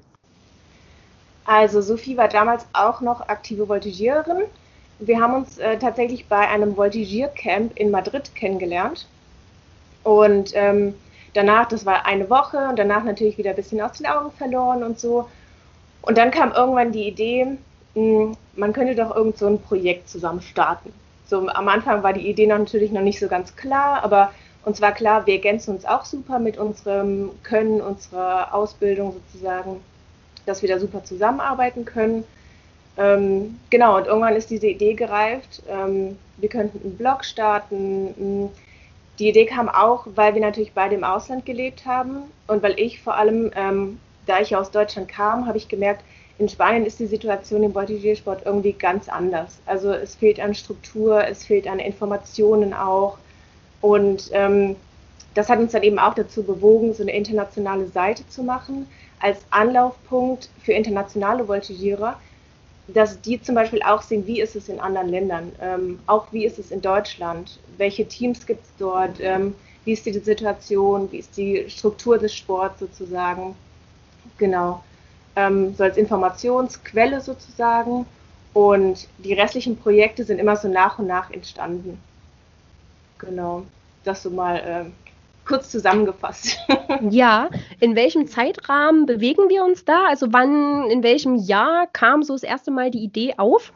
[1.44, 4.44] Also Sophie war damals auch noch aktive Voltigiererin.
[5.00, 9.09] Wir haben uns äh, tatsächlich bei einem Voltigiercamp in Madrid kennengelernt.
[10.05, 10.94] Und ähm,
[11.35, 14.83] danach, das war eine Woche und danach natürlich wieder ein bisschen aus den Augen verloren
[14.83, 15.29] und so.
[16.03, 17.59] Und dann kam irgendwann die Idee,
[17.94, 20.92] hm, man könnte doch irgend so ein Projekt zusammen starten.
[21.27, 24.33] So am Anfang war die Idee natürlich noch nicht so ganz klar, aber
[24.64, 29.81] uns war klar, wir ergänzen uns auch super mit unserem Können, unserer Ausbildung sozusagen,
[30.47, 32.25] dass wir da super zusammenarbeiten können.
[32.97, 38.49] Ähm, genau, und irgendwann ist diese Idee gereift, ähm, wir könnten einen Blog starten, hm,
[39.18, 43.00] die Idee kam auch, weil wir natürlich beide im Ausland gelebt haben und weil ich
[43.00, 46.03] vor allem, ähm, da ich aus Deutschland kam, habe ich gemerkt,
[46.38, 49.61] in Spanien ist die Situation im Voltigiersport irgendwie ganz anders.
[49.66, 53.18] Also es fehlt an Struktur, es fehlt an Informationen auch.
[53.81, 54.74] Und ähm,
[55.35, 58.88] das hat uns dann eben auch dazu bewogen, so eine internationale Seite zu machen,
[59.20, 62.18] als Anlaufpunkt für internationale Voltigierer,
[62.87, 66.44] dass die zum Beispiel auch sehen, wie ist es in anderen Ländern, ähm, auch wie
[66.44, 71.18] ist es in Deutschland, welche Teams gibt es dort, ähm, wie ist die Situation, wie
[71.18, 73.55] ist die Struktur des Sports sozusagen.
[74.38, 74.83] Genau.
[75.37, 78.07] Ähm, so als Informationsquelle sozusagen.
[78.53, 81.99] Und die restlichen Projekte sind immer so nach und nach entstanden.
[83.18, 83.64] Genau.
[84.05, 85.04] Das so mal äh,
[85.44, 86.59] kurz zusammengefasst.
[87.11, 87.48] ja,
[87.80, 90.07] in welchem Zeitrahmen bewegen wir uns da?
[90.07, 93.72] Also wann, in welchem Jahr kam so das erste Mal die Idee auf?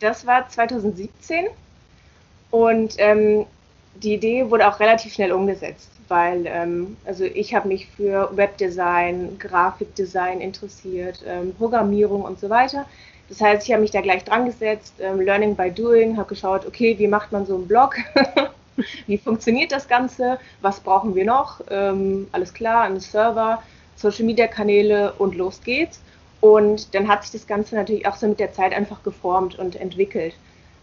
[0.00, 1.46] Das war 2017
[2.50, 3.46] und ähm,
[3.96, 9.38] die Idee wurde auch relativ schnell umgesetzt, weil ähm, also ich habe mich für Webdesign,
[9.38, 12.86] Grafikdesign interessiert, ähm, Programmierung und so weiter.
[13.28, 16.66] Das heißt, ich habe mich da gleich dran gesetzt, ähm, Learning by Doing, habe geschaut,
[16.66, 17.96] okay, wie macht man so einen Blog?
[19.06, 20.38] wie funktioniert das Ganze?
[20.60, 21.60] Was brauchen wir noch?
[21.70, 23.62] Ähm, alles klar, einen Server,
[23.96, 26.00] Social Media Kanäle und los geht's.
[26.40, 29.76] Und dann hat sich das Ganze natürlich auch so mit der Zeit einfach geformt und
[29.76, 30.34] entwickelt.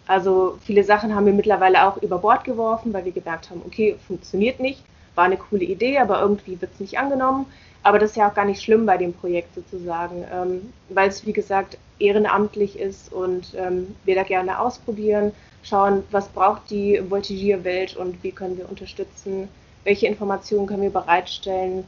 [0.06, 3.98] Also viele Sachen haben wir mittlerweile auch über Bord geworfen, weil wir gemerkt haben, okay,
[4.08, 4.82] funktioniert nicht,
[5.16, 7.48] war eine coole Idee, aber irgendwie wird es nicht angenommen.
[7.84, 11.26] Aber das ist ja auch gar nicht schlimm bei dem Projekt sozusagen, ähm, weil es,
[11.26, 15.32] wie gesagt, ehrenamtlich ist und ähm, wir da gerne ausprobieren,
[15.64, 19.50] schauen, was braucht die Voltigierwelt und wie können wir unterstützen,
[19.84, 21.86] welche Informationen können wir bereitstellen.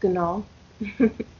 [0.00, 0.42] Genau.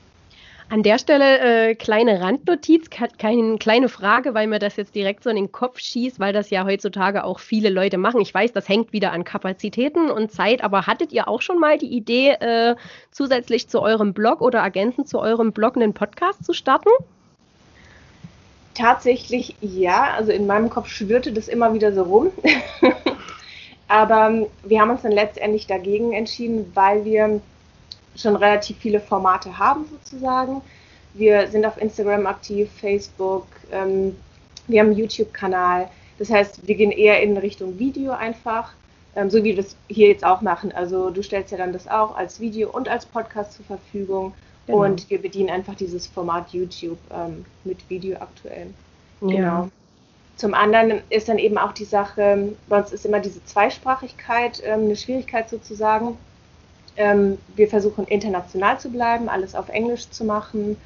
[0.70, 5.30] An der Stelle äh, kleine Randnotiz, keine kleine Frage, weil mir das jetzt direkt so
[5.30, 8.20] in den Kopf schießt, weil das ja heutzutage auch viele Leute machen.
[8.20, 11.78] Ich weiß, das hängt wieder an Kapazitäten und Zeit, aber hattet ihr auch schon mal
[11.78, 12.76] die Idee, äh,
[13.10, 16.90] zusätzlich zu eurem Blog oder ergänzend zu eurem Blog einen Podcast zu starten?
[18.74, 22.30] Tatsächlich ja, also in meinem Kopf schwirrte das immer wieder so rum.
[23.88, 27.40] Aber ähm, wir haben uns dann letztendlich dagegen entschieden, weil wir
[28.18, 30.60] schon relativ viele Formate haben sozusagen.
[31.14, 34.16] Wir sind auf Instagram aktiv, Facebook, ähm,
[34.66, 35.88] wir haben einen YouTube-Kanal.
[36.18, 38.72] Das heißt, wir gehen eher in Richtung Video einfach,
[39.16, 40.72] ähm, so wie wir das hier jetzt auch machen.
[40.72, 44.34] Also du stellst ja dann das auch als Video und als Podcast zur Verfügung.
[44.66, 44.84] Genau.
[44.84, 48.66] Und wir bedienen einfach dieses Format YouTube ähm, mit Video aktuell.
[49.22, 49.28] Ja.
[49.28, 49.68] Genau.
[50.36, 54.82] Zum anderen ist dann eben auch die Sache, bei uns ist immer diese Zweisprachigkeit ähm,
[54.84, 56.16] eine Schwierigkeit sozusagen.
[56.98, 60.76] Ähm, wir versuchen international zu bleiben, alles auf Englisch zu machen.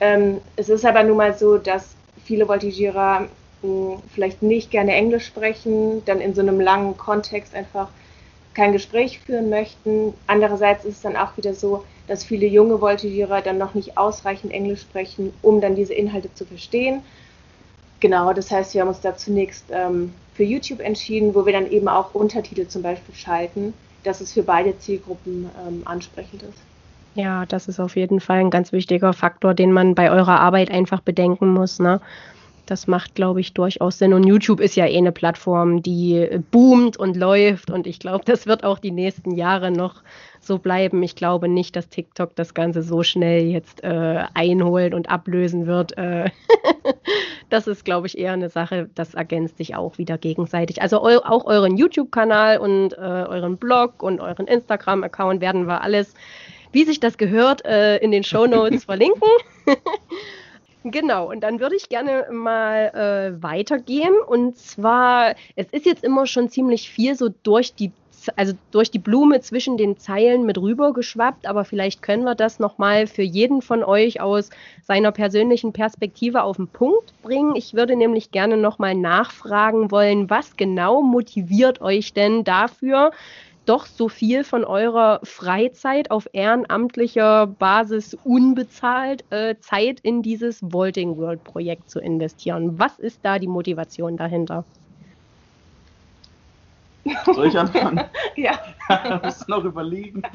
[0.00, 3.28] Ähm, es ist aber nun mal so, dass viele Voltigierer
[3.62, 7.88] mh, vielleicht nicht gerne Englisch sprechen, dann in so einem langen Kontext einfach
[8.52, 10.14] kein Gespräch führen möchten.
[10.26, 14.52] Andererseits ist es dann auch wieder so, dass viele junge Voltigierer dann noch nicht ausreichend
[14.52, 17.02] Englisch sprechen, um dann diese Inhalte zu verstehen.
[18.00, 21.70] Genau, das heißt, wir haben uns da zunächst ähm, für YouTube entschieden, wo wir dann
[21.70, 23.72] eben auch Untertitel zum Beispiel schalten,
[24.04, 26.58] dass es für beide Zielgruppen ähm, ansprechend ist.
[27.14, 30.70] Ja, das ist auf jeden Fall ein ganz wichtiger Faktor, den man bei eurer Arbeit
[30.70, 31.78] einfach bedenken muss.
[31.78, 32.00] Ne?
[32.66, 34.14] Das macht, glaube ich, durchaus Sinn.
[34.14, 37.70] Und YouTube ist ja eh eine Plattform, die boomt und läuft.
[37.70, 40.02] Und ich glaube, das wird auch die nächsten Jahre noch
[40.40, 41.02] so bleiben.
[41.02, 45.96] Ich glaube nicht, dass TikTok das Ganze so schnell jetzt äh, einholen und ablösen wird.
[45.98, 46.30] Äh
[47.50, 50.82] das ist, glaube ich, eher eine Sache, das ergänzt sich auch wieder gegenseitig.
[50.82, 56.14] Also eu auch euren YouTube-Kanal und äh, euren Blog und euren Instagram-Account werden wir alles,
[56.72, 59.28] wie sich das gehört, äh, in den Show Notes verlinken.
[60.86, 62.90] Genau, und dann würde ich gerne mal
[63.38, 64.12] äh, weitergehen.
[64.26, 67.90] Und zwar, es ist jetzt immer schon ziemlich viel so durch die
[68.36, 72.58] also durch die Blume zwischen den Zeilen mit rüber geschwappt, aber vielleicht können wir das
[72.58, 74.48] nochmal für jeden von euch aus
[74.82, 77.54] seiner persönlichen Perspektive auf den Punkt bringen.
[77.54, 83.10] Ich würde nämlich gerne nochmal nachfragen wollen, was genau motiviert euch denn dafür,
[83.66, 91.16] doch so viel von eurer Freizeit auf ehrenamtlicher Basis unbezahlt äh, Zeit in dieses Vaulting
[91.16, 92.78] World Projekt zu investieren.
[92.78, 94.64] Was ist da die Motivation dahinter?
[97.26, 98.04] Soll ich anfangen?
[98.36, 98.58] ja.
[99.22, 100.22] Musst du noch überlegen.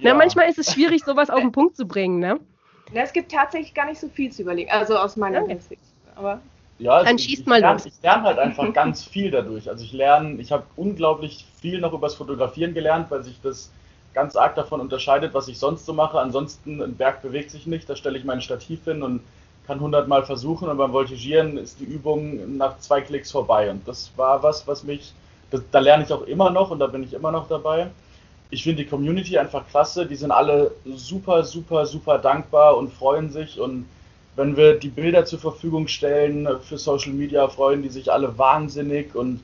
[0.00, 0.14] Na, ja.
[0.14, 2.40] manchmal ist es schwierig, sowas auf den Punkt zu bringen, ne?
[2.92, 5.58] Na, es gibt tatsächlich gar nicht so viel zu überlegen, also aus meiner okay.
[5.58, 5.82] Sicht.
[6.14, 6.40] Aber
[6.78, 7.86] ja, dann schießt ich, mal lerne, los.
[7.86, 9.68] Ich lerne halt einfach ganz viel dadurch.
[9.68, 13.70] Also ich lerne, ich habe unglaublich viel noch übers Fotografieren gelernt, weil sich das
[14.14, 16.18] ganz arg davon unterscheidet, was ich sonst so mache.
[16.18, 19.20] Ansonsten, ein Berg bewegt sich nicht, da stelle ich mein Stativ hin und
[19.66, 23.70] kann 100 Mal versuchen und beim Voltigieren ist die Übung nach zwei Klicks vorbei.
[23.70, 25.12] Und das war was, was mich,
[25.50, 27.88] das, da lerne ich auch immer noch und da bin ich immer noch dabei.
[28.50, 30.06] Ich finde die Community einfach klasse.
[30.06, 33.58] Die sind alle super, super, super dankbar und freuen sich.
[33.58, 33.86] Und
[34.36, 39.14] wenn wir die Bilder zur Verfügung stellen für Social Media, freuen die sich alle wahnsinnig.
[39.14, 39.40] Und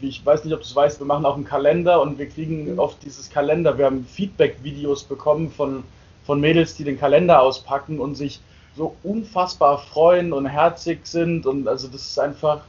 [0.00, 2.78] ich weiß nicht, ob du es weißt, wir machen auch einen Kalender und wir kriegen
[2.78, 3.76] oft dieses Kalender.
[3.76, 5.84] Wir haben Feedback-Videos bekommen von,
[6.24, 8.40] von Mädels, die den Kalender auspacken und sich
[8.76, 12.62] so unfassbar freuen und herzig sind und also das ist einfach,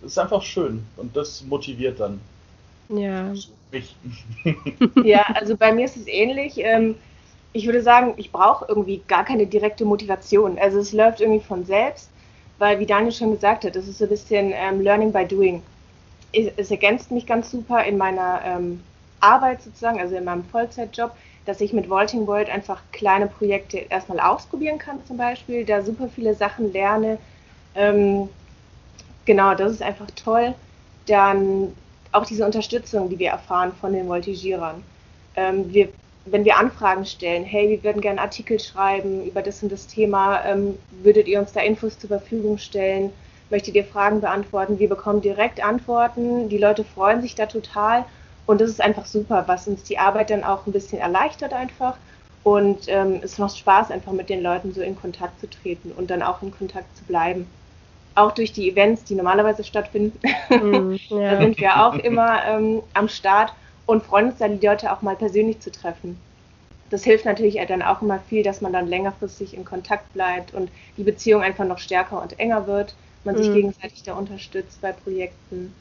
[0.00, 2.20] das ist einfach schön und das motiviert dann.
[2.88, 3.32] Ja.
[3.70, 3.94] Mich.
[5.04, 6.54] ja, also bei mir ist es ähnlich.
[6.56, 6.96] Ähm,
[7.52, 10.58] ich würde sagen, ich brauche irgendwie gar keine direkte Motivation.
[10.58, 12.10] Also es läuft irgendwie von selbst,
[12.58, 15.62] weil wie Daniel schon gesagt hat, das ist so ein bisschen ähm, Learning by Doing.
[16.32, 18.80] Es, ergänzt mich ganz super in meiner ähm,
[19.18, 21.12] Arbeit sozusagen, also in meinem Vollzeitjob
[21.50, 26.08] dass ich mit Vaulting World einfach kleine Projekte erstmal ausprobieren kann, zum Beispiel, da super
[26.08, 27.18] viele Sachen lerne.
[27.74, 28.28] Ähm,
[29.24, 30.54] genau, das ist einfach toll.
[31.06, 31.74] Dann
[32.12, 34.82] auch diese Unterstützung, die wir erfahren von den Voltigierern.
[35.34, 35.88] Ähm, wir,
[36.26, 40.44] wenn wir Anfragen stellen, hey, wir würden gerne Artikel schreiben über das und das Thema,
[40.44, 43.10] ähm, würdet ihr uns da Infos zur Verfügung stellen?
[43.48, 44.78] Möchtet ihr Fragen beantworten?
[44.78, 46.48] Wir bekommen direkt Antworten.
[46.48, 48.04] Die Leute freuen sich da total
[48.46, 51.96] und das ist einfach super, was uns die Arbeit dann auch ein bisschen erleichtert einfach.
[52.42, 56.10] Und ähm, es macht Spaß, einfach mit den Leuten so in Kontakt zu treten und
[56.10, 57.46] dann auch in Kontakt zu bleiben.
[58.14, 60.18] Auch durch die Events, die normalerweise stattfinden.
[60.48, 61.30] Mm, ja.
[61.30, 63.52] da sind wir auch immer ähm, am Start
[63.90, 66.16] und freuen uns dann, die Leute auch mal persönlich zu treffen.
[66.90, 70.70] Das hilft natürlich dann auch immer viel, dass man dann längerfristig in Kontakt bleibt und
[70.96, 72.94] die Beziehung einfach noch stärker und enger wird.
[73.24, 73.54] Man sich mm.
[73.54, 75.74] gegenseitig da unterstützt bei Projekten.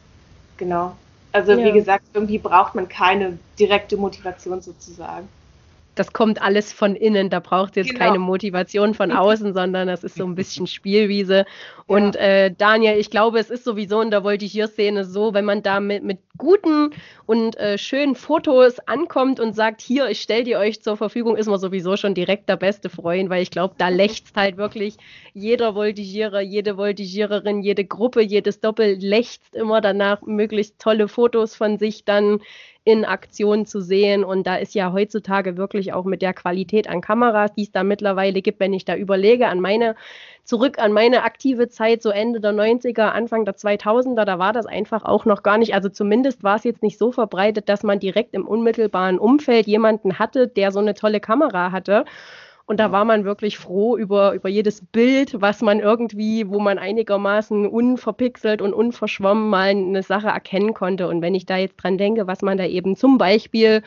[0.58, 0.96] Genau.
[1.32, 1.64] Also ja.
[1.64, 5.28] wie gesagt, irgendwie braucht man keine direkte Motivation sozusagen.
[6.00, 7.30] Das kommt alles von innen.
[7.30, 8.06] Da braucht es jetzt genau.
[8.06, 11.46] keine Motivation von außen, sondern das ist so ein bisschen Spielwiese.
[11.88, 12.22] Und ja.
[12.22, 16.04] äh, Daniel, ich glaube, es ist sowieso in der Voltigierszene so, wenn man da mit,
[16.04, 16.92] mit guten
[17.26, 21.48] und äh, schönen Fotos ankommt und sagt, hier, ich stelle die euch zur Verfügung, ist
[21.48, 24.96] man sowieso schon direkt der beste Freund, weil ich glaube, da lächzt halt wirklich
[25.34, 31.78] jeder Voltigierer, jede Voltigiererin, jede Gruppe, jedes Doppel lächzt immer danach, möglichst tolle Fotos von
[31.78, 32.40] sich dann
[32.90, 34.24] in Aktion zu sehen.
[34.24, 37.84] Und da ist ja heutzutage wirklich auch mit der Qualität an Kameras, die es da
[37.84, 39.96] mittlerweile gibt, wenn ich da überlege, an meine,
[40.44, 44.66] zurück an meine aktive Zeit, so Ende der 90er, Anfang der 2000er, da war das
[44.66, 48.00] einfach auch noch gar nicht, also zumindest war es jetzt nicht so verbreitet, dass man
[48.00, 52.06] direkt im unmittelbaren Umfeld jemanden hatte, der so eine tolle Kamera hatte.
[52.70, 56.78] Und da war man wirklich froh über, über jedes Bild, was man irgendwie, wo man
[56.78, 61.08] einigermaßen unverpixelt und unverschwommen mal eine Sache erkennen konnte.
[61.08, 63.82] Und wenn ich da jetzt dran denke, was man da eben zum Beispiel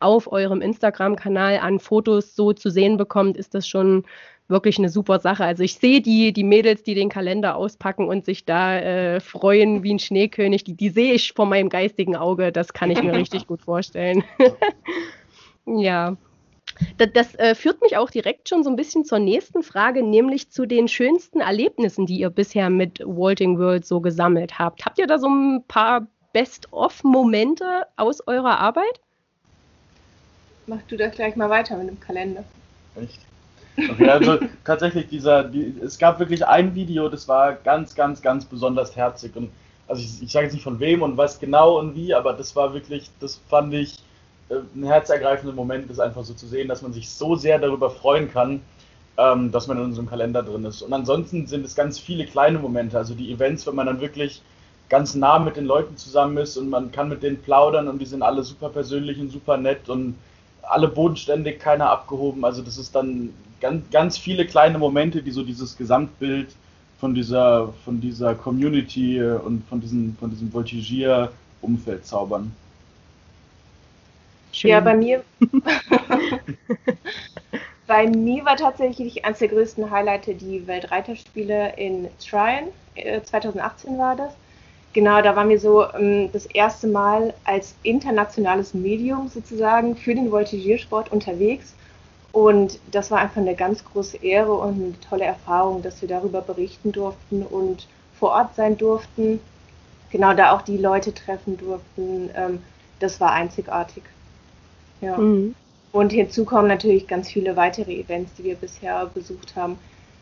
[0.00, 4.04] auf eurem Instagram-Kanal an Fotos so zu sehen bekommt, ist das schon
[4.48, 5.44] wirklich eine super Sache.
[5.44, 9.82] Also ich sehe die, die Mädels, die den Kalender auspacken und sich da äh, freuen
[9.82, 12.50] wie ein Schneekönig, die, die sehe ich vor meinem geistigen Auge.
[12.50, 14.24] Das kann ich mir richtig gut vorstellen.
[15.66, 16.16] ja.
[16.98, 20.50] Das, das äh, führt mich auch direkt schon so ein bisschen zur nächsten Frage, nämlich
[20.50, 24.84] zu den schönsten Erlebnissen, die ihr bisher mit Walting World so gesammelt habt.
[24.84, 29.00] Habt ihr da so ein paar Best-of-Momente aus eurer Arbeit?
[30.66, 32.44] Mach du das gleich mal weiter mit dem Kalender.
[32.96, 33.20] Echt?
[33.76, 38.44] Okay, also tatsächlich dieser, die, es gab wirklich ein Video, das war ganz, ganz, ganz
[38.44, 39.50] besonders herzig und
[39.88, 42.54] also ich, ich sage jetzt nicht von wem und was genau und wie, aber das
[42.54, 43.98] war wirklich, das fand ich
[44.74, 48.30] ein herzergreifender Moment ist einfach so zu sehen, dass man sich so sehr darüber freuen
[48.32, 48.60] kann,
[49.16, 50.82] ähm, dass man in unserem Kalender drin ist.
[50.82, 54.42] Und ansonsten sind es ganz viele kleine Momente, also die Events, wenn man dann wirklich
[54.88, 58.06] ganz nah mit den Leuten zusammen ist und man kann mit denen plaudern und die
[58.06, 60.16] sind alle super persönlich und super nett und
[60.62, 62.44] alle bodenständig, keiner abgehoben.
[62.44, 66.48] Also das ist dann ganz, ganz viele kleine Momente, die so dieses Gesamtbild
[67.00, 72.52] von dieser, von dieser Community und von diesem, von diesem Voltigier-Umfeld zaubern.
[74.52, 74.70] Schön.
[74.70, 75.24] Ja, bei mir.
[77.86, 82.68] bei mir war tatsächlich eines der größten Highlights die Weltreiterspiele in Tryon.
[83.24, 84.34] 2018 äh, war das.
[84.92, 90.30] Genau, da waren wir so ähm, das erste Mal als internationales Medium sozusagen für den
[90.30, 91.74] Voltigiersport unterwegs.
[92.30, 96.42] Und das war einfach eine ganz große Ehre und eine tolle Erfahrung, dass wir darüber
[96.42, 99.40] berichten durften und vor Ort sein durften.
[100.10, 102.30] Genau, da auch die Leute treffen durften.
[102.34, 102.62] Ähm,
[102.98, 104.04] das war einzigartig.
[105.02, 105.18] Ja.
[105.18, 105.54] Mhm.
[105.92, 109.78] Und hinzu kommen natürlich ganz viele weitere Events, die wir bisher besucht haben.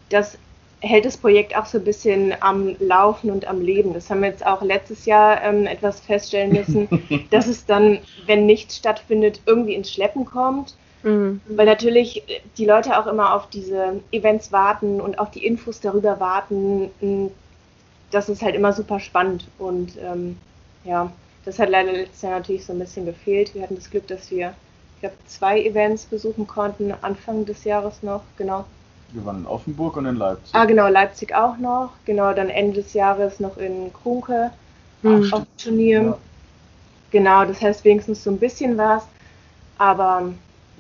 [0.09, 0.37] Das
[0.81, 3.95] hält das Projekt auch so ein bisschen am Laufen und am Leben.
[3.95, 6.89] Das haben wir jetzt auch letztes Jahr ähm, etwas feststellen müssen,
[7.31, 10.75] dass es dann, wenn nichts stattfindet, irgendwie ins Schleppen kommt.
[11.03, 11.41] Mhm.
[11.47, 12.23] Weil natürlich
[12.59, 16.91] die Leute auch immer auf diese Events warten und auf die Infos darüber warten.
[18.11, 19.47] Das ist halt immer super spannend.
[19.59, 20.37] Und ähm,
[20.85, 21.13] ja,
[21.45, 23.55] das hat leider letztes Jahr natürlich so ein bisschen gefehlt.
[23.55, 24.55] Wir hatten das Glück, dass wir
[25.01, 28.67] ich habe zwei Events besuchen konnten, Anfang des Jahres noch, genau.
[29.13, 30.55] Wir waren in Offenburg und in Leipzig.
[30.55, 31.91] Ah, genau, Leipzig auch noch.
[32.05, 34.51] Genau, dann Ende des Jahres noch in Krunke
[35.03, 35.33] hm.
[35.33, 36.03] auf Turnier.
[36.03, 36.19] Ja.
[37.11, 39.05] Genau, das heißt wenigstens so ein bisschen was.
[39.79, 40.33] Aber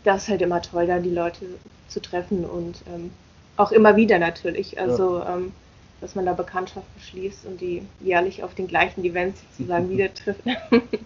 [0.05, 1.47] das ist halt immer toll, da die Leute
[1.89, 3.11] zu treffen und ähm,
[3.57, 4.79] auch immer wieder natürlich.
[4.79, 5.35] Also ja.
[5.35, 5.53] ähm,
[6.01, 10.41] dass man da Bekanntschaften schließt und die jährlich auf den gleichen Events sozusagen wieder trifft.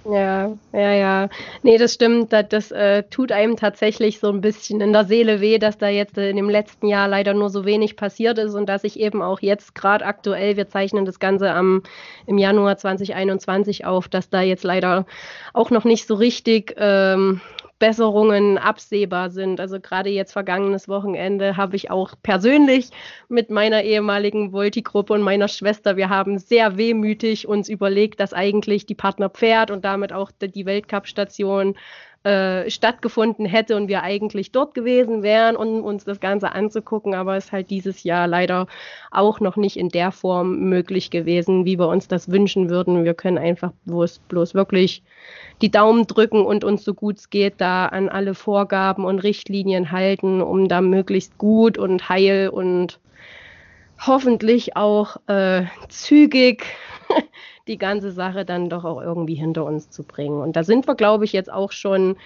[0.04, 1.28] Ja, ja, ja.
[1.62, 2.32] Nee, das stimmt.
[2.32, 5.88] Das, das äh, tut einem tatsächlich so ein bisschen in der Seele weh, dass da
[5.88, 9.00] jetzt äh, in dem letzten Jahr leider nur so wenig passiert ist und dass ich
[9.00, 11.82] eben auch jetzt gerade aktuell, wir zeichnen das Ganze am,
[12.26, 15.06] im Januar 2021 auf, dass da jetzt leider
[15.52, 17.40] auch noch nicht so richtig ähm,
[17.84, 19.60] Besserungen absehbar sind.
[19.60, 22.88] Also gerade jetzt vergangenes Wochenende habe ich auch persönlich
[23.28, 28.86] mit meiner ehemaligen Volti-Gruppe und meiner Schwester, wir haben sehr wehmütig uns überlegt, dass eigentlich
[28.86, 31.74] die Partner Pferd und damit auch die Weltcup-Station
[32.24, 37.36] äh, stattgefunden hätte und wir eigentlich dort gewesen wären, um uns das Ganze anzugucken, aber
[37.36, 38.66] es ist halt dieses Jahr leider
[39.10, 43.04] auch noch nicht in der Form möglich gewesen, wie wir uns das wünschen würden.
[43.04, 45.02] Wir können einfach bloß, bloß wirklich
[45.60, 49.92] die Daumen drücken und uns so gut es geht da an alle Vorgaben und Richtlinien
[49.92, 53.00] halten, um da möglichst gut und heil und
[54.06, 56.64] hoffentlich auch äh, zügig
[57.68, 60.40] die ganze Sache dann doch auch irgendwie hinter uns zu bringen.
[60.40, 62.16] Und da sind wir, glaube ich, jetzt auch schon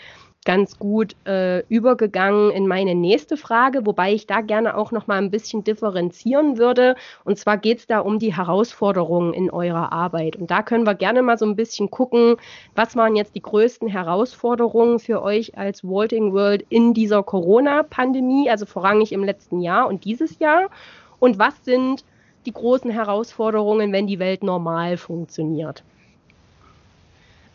[0.44, 5.18] ganz gut äh, übergegangen in meine nächste Frage, wobei ich da gerne auch noch mal
[5.18, 6.94] ein bisschen differenzieren würde.
[7.24, 10.36] Und zwar geht es da um die Herausforderungen in eurer Arbeit.
[10.36, 12.36] Und da können wir gerne mal so ein bisschen gucken,
[12.74, 18.64] was waren jetzt die größten Herausforderungen für euch als Walting World in dieser Corona-Pandemie, also
[18.64, 20.70] vorrangig im letzten Jahr und dieses Jahr.
[21.18, 22.04] Und was sind
[22.48, 25.84] die großen Herausforderungen, wenn die Welt normal funktioniert?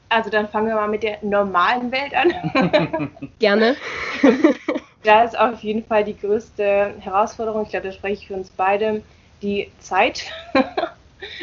[0.09, 3.09] Also dann fangen wir mal mit der normalen Welt an.
[3.39, 3.75] Gerne.
[5.03, 8.51] da ist auf jeden Fall die größte Herausforderung, ich glaube, da spreche ich für uns
[8.51, 9.01] beide,
[9.41, 10.25] die Zeit.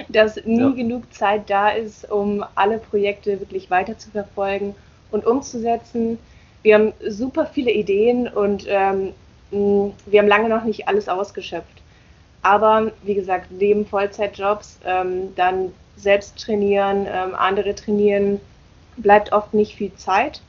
[0.08, 0.70] Dass nie ja.
[0.70, 4.76] genug Zeit da ist, um alle Projekte wirklich weiter zu verfolgen
[5.10, 6.18] und umzusetzen.
[6.62, 9.14] Wir haben super viele Ideen und ähm,
[9.50, 11.79] wir haben lange noch nicht alles ausgeschöpft.
[12.42, 18.40] Aber wie gesagt, neben Vollzeitjobs ähm, dann selbst trainieren, ähm, andere trainieren,
[18.96, 20.40] bleibt oft nicht viel Zeit.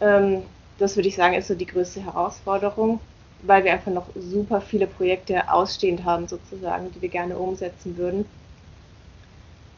[0.00, 0.42] Ähm,
[0.78, 3.00] das würde ich sagen, ist so die größte Herausforderung,
[3.42, 8.24] weil wir einfach noch super viele Projekte ausstehend haben, sozusagen, die wir gerne umsetzen würden.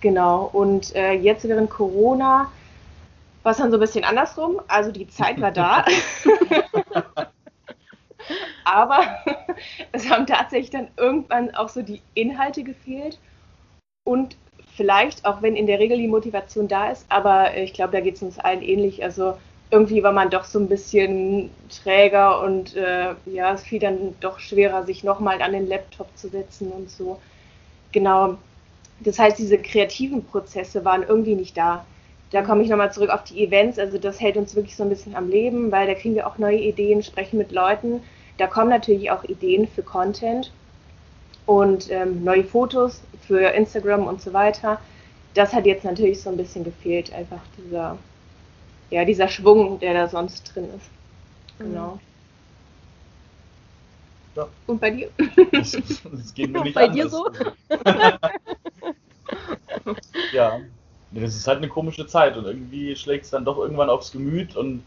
[0.00, 2.50] Genau, und äh, jetzt während Corona
[3.42, 4.60] war es dann so ein bisschen andersrum.
[4.68, 5.84] Also die Zeit war da.
[8.64, 9.00] Aber
[9.92, 13.18] es haben tatsächlich dann irgendwann auch so die Inhalte gefehlt
[14.04, 14.36] und
[14.76, 18.16] vielleicht, auch wenn in der Regel die Motivation da ist, aber ich glaube, da geht
[18.16, 19.02] es uns allen ähnlich.
[19.02, 19.34] Also
[19.70, 24.38] irgendwie war man doch so ein bisschen träger und äh, ja, es fiel dann doch
[24.38, 27.20] schwerer, sich nochmal an den Laptop zu setzen und so.
[27.92, 28.36] Genau.
[29.00, 31.84] Das heißt, diese kreativen Prozesse waren irgendwie nicht da.
[32.30, 33.78] Da komme ich nochmal zurück auf die Events.
[33.78, 36.38] Also das hält uns wirklich so ein bisschen am Leben, weil da kriegen wir auch
[36.38, 38.00] neue Ideen, sprechen mit Leuten.
[38.38, 40.50] Da kommen natürlich auch Ideen für Content
[41.46, 44.80] und ähm, neue Fotos für Instagram und so weiter.
[45.34, 47.98] Das hat jetzt natürlich so ein bisschen gefehlt, einfach dieser,
[48.90, 50.88] ja, dieser Schwung, der da sonst drin ist.
[51.58, 51.98] Genau.
[54.36, 54.48] Ja.
[54.66, 55.10] Und bei dir?
[55.52, 56.96] Das, das geht mir nicht Bei anders.
[56.96, 57.30] dir so?
[60.32, 60.60] ja.
[61.12, 64.56] Das ist halt eine komische Zeit und irgendwie schlägt es dann doch irgendwann aufs Gemüt
[64.56, 64.82] und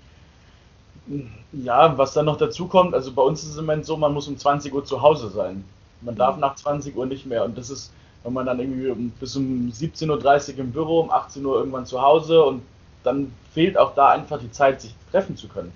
[1.53, 4.13] ja, was dann noch dazu kommt, also bei uns ist es im Moment so, man
[4.13, 5.63] muss um 20 Uhr zu Hause sein.
[6.01, 6.41] Man darf mhm.
[6.41, 7.45] nach 20 Uhr nicht mehr.
[7.45, 7.91] Und das ist,
[8.23, 12.01] wenn man dann irgendwie bis um 17.30 Uhr im Büro, um 18 Uhr irgendwann zu
[12.01, 12.61] Hause und
[13.03, 15.71] dann fehlt auch da einfach die Zeit, sich treffen zu können.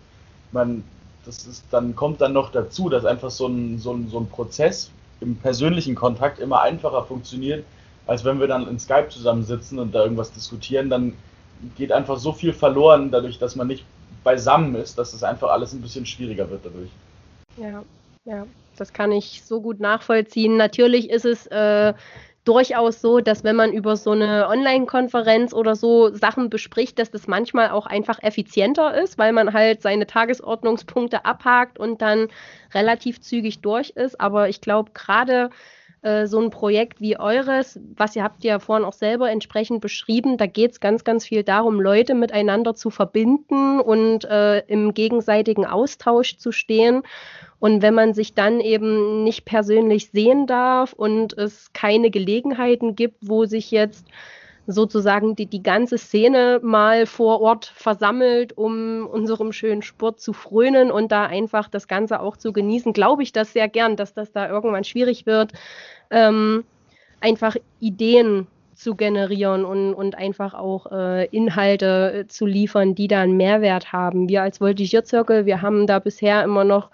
[0.51, 0.83] Man,
[1.25, 4.27] das ist, dann kommt dann noch dazu, dass einfach so ein, so ein, so ein
[4.27, 7.63] Prozess im persönlichen Kontakt immer einfacher funktioniert,
[8.07, 11.13] als wenn wir dann in Skype zusammensitzen und da irgendwas diskutieren, dann
[11.77, 13.85] geht einfach so viel verloren, dadurch, dass man nicht
[14.23, 16.89] beisammen ist, dass es einfach alles ein bisschen schwieriger wird dadurch.
[17.57, 17.83] Ja,
[18.25, 18.45] ja
[18.77, 20.57] das kann ich so gut nachvollziehen.
[20.57, 21.93] Natürlich ist es äh,
[22.45, 27.27] durchaus so, dass wenn man über so eine Online-Konferenz oder so Sachen bespricht, dass das
[27.27, 32.29] manchmal auch einfach effizienter ist, weil man halt seine Tagesordnungspunkte abhakt und dann
[32.73, 34.19] relativ zügig durch ist.
[34.19, 35.51] Aber ich glaube, gerade
[36.01, 40.37] äh, so ein Projekt wie eures, was ihr habt ja vorhin auch selber entsprechend beschrieben,
[40.37, 45.65] da geht es ganz, ganz viel darum, Leute miteinander zu verbinden und äh, im gegenseitigen
[45.65, 47.03] Austausch zu stehen.
[47.59, 53.17] Und wenn man sich dann eben nicht persönlich sehen darf und es keine Gelegenheiten gibt,
[53.21, 54.07] wo sich jetzt
[54.67, 60.91] sozusagen die, die ganze Szene mal vor Ort versammelt, um unserem schönen Sport zu frönen
[60.91, 64.31] und da einfach das Ganze auch zu genießen, glaube ich das sehr gern, dass das
[64.31, 65.53] da irgendwann schwierig wird,
[66.09, 66.63] ähm,
[67.19, 73.21] einfach Ideen zu generieren und, und einfach auch äh, Inhalte äh, zu liefern, die da
[73.21, 74.27] einen Mehrwert haben.
[74.27, 76.89] Wir als Voltigierzirkel, wir haben da bisher immer noch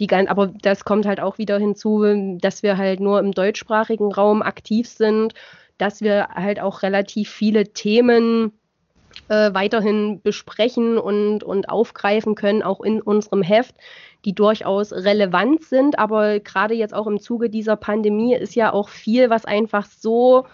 [0.00, 4.12] die ganze, aber das kommt halt auch wieder hinzu, dass wir halt nur im deutschsprachigen
[4.12, 5.34] Raum aktiv sind
[5.78, 8.52] dass wir halt auch relativ viele Themen
[9.28, 13.74] äh, weiterhin besprechen und, und aufgreifen können, auch in unserem Heft,
[14.24, 15.98] die durchaus relevant sind.
[15.98, 20.46] Aber gerade jetzt auch im Zuge dieser Pandemie ist ja auch viel, was einfach so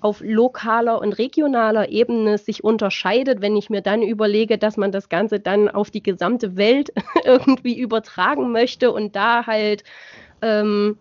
[0.00, 5.08] auf lokaler und regionaler Ebene sich unterscheidet, wenn ich mir dann überlege, dass man das
[5.08, 6.92] Ganze dann auf die gesamte Welt
[7.24, 9.82] irgendwie übertragen möchte und da halt
[10.42, 10.98] ähm,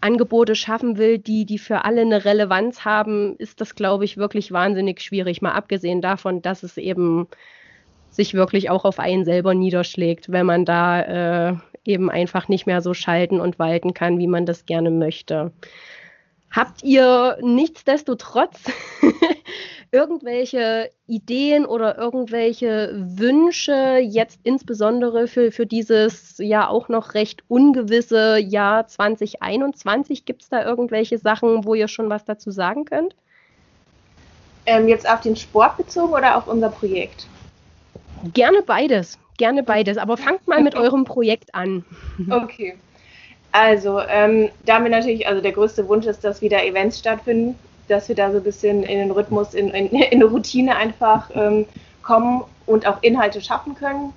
[0.00, 4.52] Angebote schaffen will, die, die für alle eine Relevanz haben, ist das, glaube ich, wirklich
[4.52, 5.42] wahnsinnig schwierig.
[5.42, 7.26] Mal abgesehen davon, dass es eben
[8.10, 12.80] sich wirklich auch auf einen selber niederschlägt, wenn man da äh, eben einfach nicht mehr
[12.80, 15.52] so schalten und walten kann, wie man das gerne möchte.
[16.50, 18.64] Habt ihr nichtsdestotrotz
[19.92, 28.38] irgendwelche Ideen oder irgendwelche Wünsche jetzt insbesondere für, für dieses ja auch noch recht ungewisse
[28.38, 30.24] Jahr 2021?
[30.24, 33.14] Gibt es da irgendwelche Sachen, wo ihr schon was dazu sagen könnt?
[34.66, 37.26] Ähm, jetzt auf den Sport bezogen oder auf unser Projekt?
[38.34, 39.18] Gerne beides.
[39.38, 41.84] gerne beides, aber fangt mal mit eurem Projekt an.
[42.30, 42.76] Okay.
[43.52, 47.54] Also, ähm, da wir natürlich, also der größte Wunsch ist, dass wieder Events stattfinden,
[47.88, 51.30] dass wir da so ein bisschen in den Rhythmus, in, in, in eine Routine einfach
[51.34, 51.66] ähm,
[52.02, 54.12] kommen und auch Inhalte schaffen können.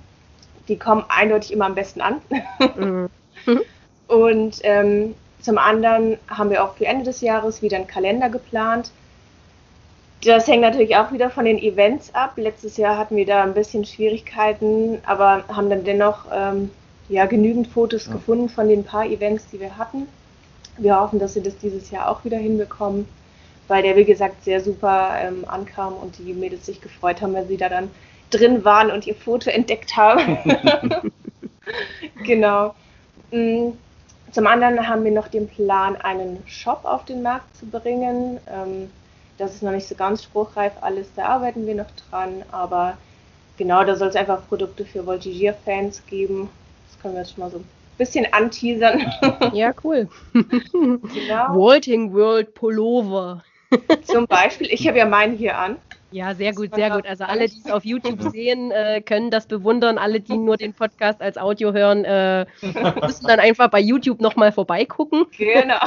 [0.68, 2.20] Die kommen eindeutig immer am besten an.
[2.76, 3.08] Mhm.
[4.08, 8.90] und ähm, zum anderen haben wir auch für Ende des Jahres wieder einen Kalender geplant.
[10.22, 12.34] Das hängt natürlich auch wieder von den Events ab.
[12.36, 16.70] Letztes Jahr hatten wir da ein bisschen Schwierigkeiten, aber haben dann dennoch ähm,
[17.08, 18.12] ja, genügend Fotos ja.
[18.12, 20.06] gefunden von den paar Events, die wir hatten.
[20.76, 23.08] Wir hoffen, dass wir das dieses Jahr auch wieder hinbekommen,
[23.70, 27.48] weil der, wie gesagt, sehr super ähm, ankam und die Mädels sich gefreut haben, wenn
[27.48, 27.90] sie da dann
[28.30, 30.38] drin waren und ihr Foto entdeckt haben.
[32.24, 32.74] genau.
[33.30, 33.70] Mm,
[34.32, 38.38] zum anderen haben wir noch den Plan, einen Shop auf den Markt zu bringen.
[38.48, 38.90] Ähm,
[39.38, 42.98] das ist noch nicht so ganz spruchreif alles, da arbeiten wir noch dran, aber
[43.56, 46.50] genau, da soll es einfach Produkte für Voltigier-Fans geben
[47.00, 47.68] können wir jetzt schon mal so ein
[47.98, 49.12] bisschen anteasern.
[49.52, 50.08] Ja, cool.
[50.32, 51.56] genau.
[51.56, 53.42] Walting World Pullover.
[54.02, 55.76] Zum Beispiel, ich habe ja meinen hier an.
[56.12, 57.06] Ja, sehr gut, sehr gut.
[57.06, 59.96] Also alle, die es auf YouTube sehen, äh, können das bewundern.
[59.96, 62.46] Alle, die nur den Podcast als Audio hören, äh,
[63.02, 65.26] müssen dann einfach bei YouTube nochmal vorbeigucken.
[65.38, 65.86] Genau.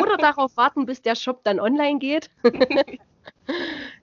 [0.00, 2.30] Oder darauf warten, bis der Shop dann online geht.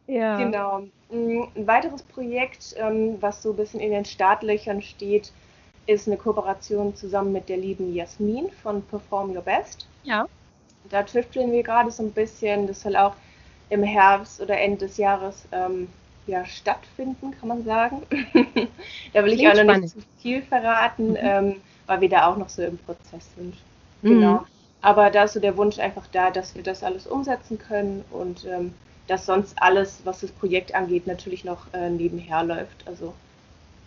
[0.08, 0.38] ja.
[0.38, 0.80] Genau.
[1.10, 5.32] Mm, ein weiteres Projekt, ähm, was so ein bisschen in den Startlöchern steht,
[5.86, 9.88] ist eine Kooperation zusammen mit der lieben Jasmin von Perform Your Best.
[10.04, 10.28] Ja.
[10.90, 12.68] Da tüfteln wir gerade so ein bisschen.
[12.68, 13.14] Das soll auch
[13.70, 15.88] im Herbst oder Ende des Jahres ähm,
[16.28, 18.04] ja, stattfinden, kann man sagen.
[19.14, 19.84] da will Klingt ich auch noch spannend.
[19.84, 21.18] nicht zu viel verraten, mhm.
[21.20, 23.56] ähm, weil wir da auch noch so im Prozess sind.
[24.02, 24.10] Mhm.
[24.10, 24.46] Genau.
[24.82, 28.46] Aber da ist so der Wunsch einfach da, dass wir das alles umsetzen können und
[28.46, 28.74] ähm,
[29.08, 32.86] dass sonst alles, was das Projekt angeht, natürlich noch äh, nebenher läuft.
[32.86, 33.14] Also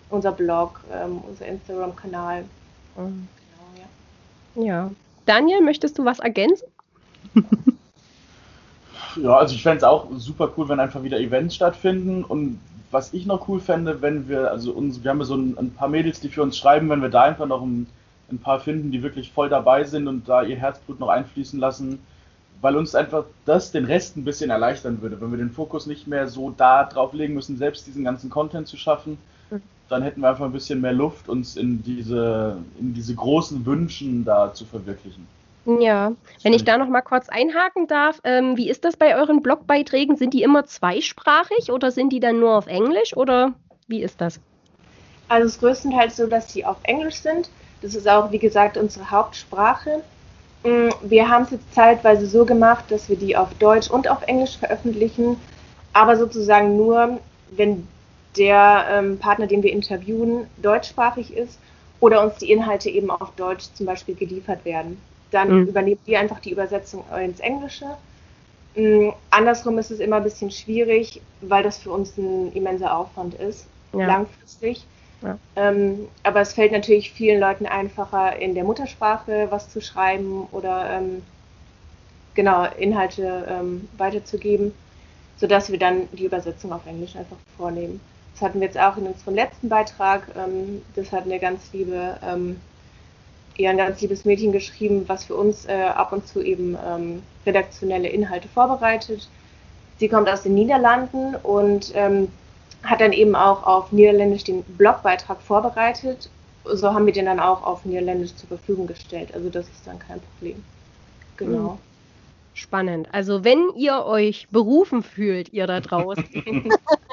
[0.08, 2.44] unser Blog, ähm, unser Instagram-Kanal.
[2.96, 3.28] Mhm.
[4.54, 4.74] Genau, ja.
[4.74, 4.90] ja.
[5.26, 6.66] Daniel, möchtest du was ergänzen?
[9.16, 12.58] ja, also ich fände es auch super cool, wenn einfach wieder Events stattfinden und
[12.90, 15.70] was ich noch cool fände, wenn wir, also uns, wir haben ja so ein, ein,
[15.70, 17.86] paar Mädels, die für uns schreiben, wenn wir da einfach noch ein,
[18.30, 22.00] ein, paar finden, die wirklich voll dabei sind und da ihr Herzblut noch einfließen lassen,
[22.60, 26.06] weil uns einfach das den Rest ein bisschen erleichtern würde, wenn wir den Fokus nicht
[26.06, 29.18] mehr so da drauf legen müssen, selbst diesen ganzen Content zu schaffen,
[29.88, 34.24] dann hätten wir einfach ein bisschen mehr Luft, uns in diese, in diese großen Wünschen
[34.24, 35.26] da zu verwirklichen.
[35.66, 39.42] Ja, wenn ich da noch mal kurz einhaken darf, ähm, wie ist das bei euren
[39.42, 40.16] Blogbeiträgen?
[40.16, 43.52] Sind die immer zweisprachig oder sind die dann nur auf Englisch oder
[43.86, 44.40] wie ist das?
[45.28, 47.50] Also es ist größtenteils so, dass die auf Englisch sind.
[47.82, 50.02] Das ist auch, wie gesagt, unsere Hauptsprache.
[50.64, 54.22] Mm, wir haben es jetzt zeitweise so gemacht, dass wir die auf Deutsch und auf
[54.22, 55.36] Englisch veröffentlichen,
[55.92, 57.86] aber sozusagen nur, wenn
[58.36, 61.58] der ähm, Partner, den wir interviewen, deutschsprachig ist
[62.00, 65.00] oder uns die Inhalte eben auf Deutsch zum Beispiel geliefert werden.
[65.30, 65.68] Dann mhm.
[65.68, 67.86] übernehmen wir einfach die Übersetzung ins Englische.
[68.74, 73.34] Ähm, andersrum ist es immer ein bisschen schwierig, weil das für uns ein immenser Aufwand
[73.34, 74.06] ist, ja.
[74.06, 74.84] langfristig.
[75.22, 75.38] Ja.
[75.56, 80.88] Ähm, aber es fällt natürlich vielen Leuten einfacher, in der Muttersprache was zu schreiben oder
[80.90, 81.22] ähm,
[82.34, 84.72] genau Inhalte ähm, weiterzugeben,
[85.36, 88.00] sodass wir dann die Übersetzung auf Englisch einfach vornehmen.
[88.32, 90.22] Das hatten wir jetzt auch in unserem letzten Beitrag.
[90.36, 92.60] Ähm, das hat eine ganz liebe, ähm,
[93.60, 97.22] eher ein ganz liebes Mädchen geschrieben, was für uns äh, ab und zu eben ähm,
[97.46, 99.28] redaktionelle Inhalte vorbereitet.
[99.98, 102.28] Sie kommt aus den Niederlanden und ähm,
[102.82, 106.30] hat dann eben auch auf Niederländisch den Blogbeitrag vorbereitet.
[106.64, 109.34] So haben wir den dann auch auf Niederländisch zur Verfügung gestellt.
[109.34, 110.62] Also das ist dann kein Problem.
[111.36, 111.72] Genau.
[111.72, 111.89] Mhm.
[112.52, 113.08] Spannend.
[113.12, 116.24] Also wenn ihr euch berufen fühlt, ihr da draußen,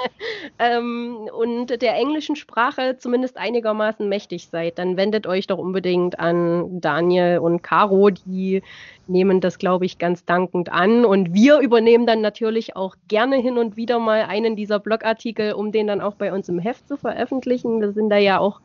[0.59, 6.81] ähm, und der englischen Sprache zumindest einigermaßen mächtig seid, dann wendet euch doch unbedingt an
[6.81, 8.61] Daniel und Caro, die
[9.07, 11.05] nehmen das, glaube ich, ganz dankend an.
[11.05, 15.71] Und wir übernehmen dann natürlich auch gerne hin und wieder mal einen dieser Blogartikel, um
[15.71, 17.79] den dann auch bei uns im Heft zu veröffentlichen.
[17.79, 18.59] Wir sind da ja auch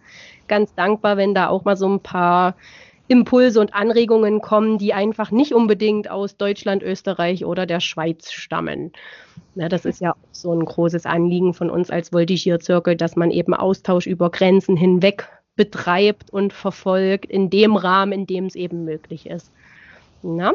[0.49, 2.55] ganz dankbar, wenn da auch mal so ein paar
[3.13, 8.91] Impulse und Anregungen kommen, die einfach nicht unbedingt aus Deutschland, Österreich oder der Schweiz stammen.
[9.55, 13.53] Ja, das ist ja so ein großes Anliegen von uns als Voltigierzirkel, dass man eben
[13.53, 19.27] Austausch über Grenzen hinweg betreibt und verfolgt in dem Rahmen, in dem es eben möglich
[19.27, 19.53] ist.
[20.23, 20.55] Na?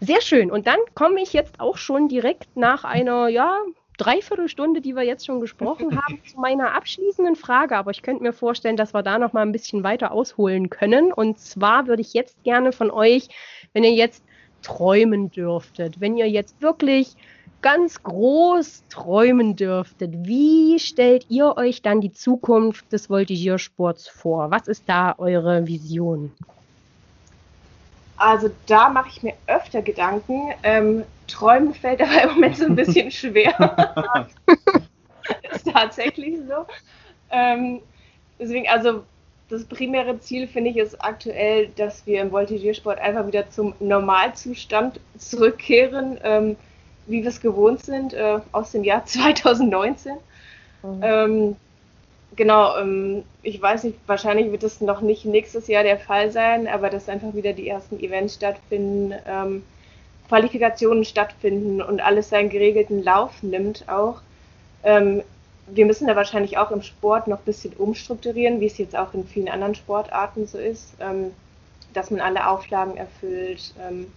[0.00, 0.50] Sehr schön.
[0.50, 3.56] Und dann komme ich jetzt auch schon direkt nach einer, ja,
[3.98, 7.76] Dreiviertelstunde, die wir jetzt schon gesprochen haben, zu meiner abschließenden Frage.
[7.76, 11.12] Aber ich könnte mir vorstellen, dass wir da noch mal ein bisschen weiter ausholen können.
[11.12, 13.28] Und zwar würde ich jetzt gerne von euch,
[13.74, 14.24] wenn ihr jetzt
[14.62, 17.16] träumen dürftet, wenn ihr jetzt wirklich
[17.60, 24.50] ganz groß träumen dürftet, wie stellt ihr euch dann die Zukunft des Voltigiersports vor?
[24.50, 26.32] Was ist da eure Vision?
[28.18, 30.52] Also da mache ich mir öfter Gedanken.
[30.62, 33.54] Ähm, Träumen fällt aber im Moment so ein bisschen schwer.
[35.52, 36.66] ist tatsächlich so.
[37.30, 37.80] Ähm,
[38.38, 39.04] deswegen, also
[39.48, 45.00] das primäre Ziel, finde ich, ist aktuell, dass wir im Voltigiersport einfach wieder zum Normalzustand
[45.16, 46.56] zurückkehren, ähm,
[47.06, 50.16] wie wir es gewohnt sind, äh, aus dem Jahr 2019.
[50.82, 51.00] Mhm.
[51.02, 51.56] Ähm,
[52.38, 56.66] genau, ähm, ich weiß nicht, wahrscheinlich wird es noch nicht nächstes Jahr der Fall sein,
[56.66, 59.62] aber dass einfach wieder die ersten Events stattfinden, ähm,
[60.28, 64.20] Qualifikationen stattfinden und alles seinen geregelten Lauf nimmt auch.
[64.84, 65.22] Ähm,
[65.66, 69.12] wir müssen da wahrscheinlich auch im Sport noch ein bisschen umstrukturieren, wie es jetzt auch
[69.12, 71.32] in vielen anderen Sportarten so ist, ähm,
[71.92, 73.74] dass man alle Auflagen erfüllt.
[73.86, 74.12] Ähm,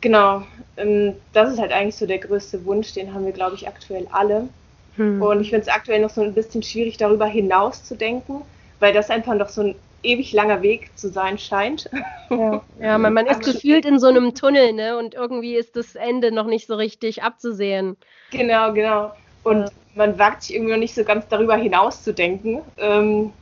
[0.00, 0.42] genau,
[0.76, 4.06] ähm, das ist halt eigentlich so der größte Wunsch, den haben wir, glaube ich, aktuell
[4.10, 4.48] alle.
[4.96, 5.22] Hm.
[5.22, 8.42] Und ich finde es aktuell noch so ein bisschen schwierig, darüber hinaus zu denken,
[8.80, 11.90] weil das einfach noch so ein ewig langer Weg zu sein scheint.
[12.30, 14.96] Ja, ja man, man ist gefühlt in so einem Tunnel, ne?
[14.96, 17.96] Und irgendwie ist das Ende noch nicht so richtig abzusehen.
[18.30, 19.12] Genau, genau.
[19.42, 19.70] Und ja.
[19.94, 22.62] man wagt sich irgendwie noch nicht so ganz darüber hinaus zu denken.
[22.78, 23.32] Ähm,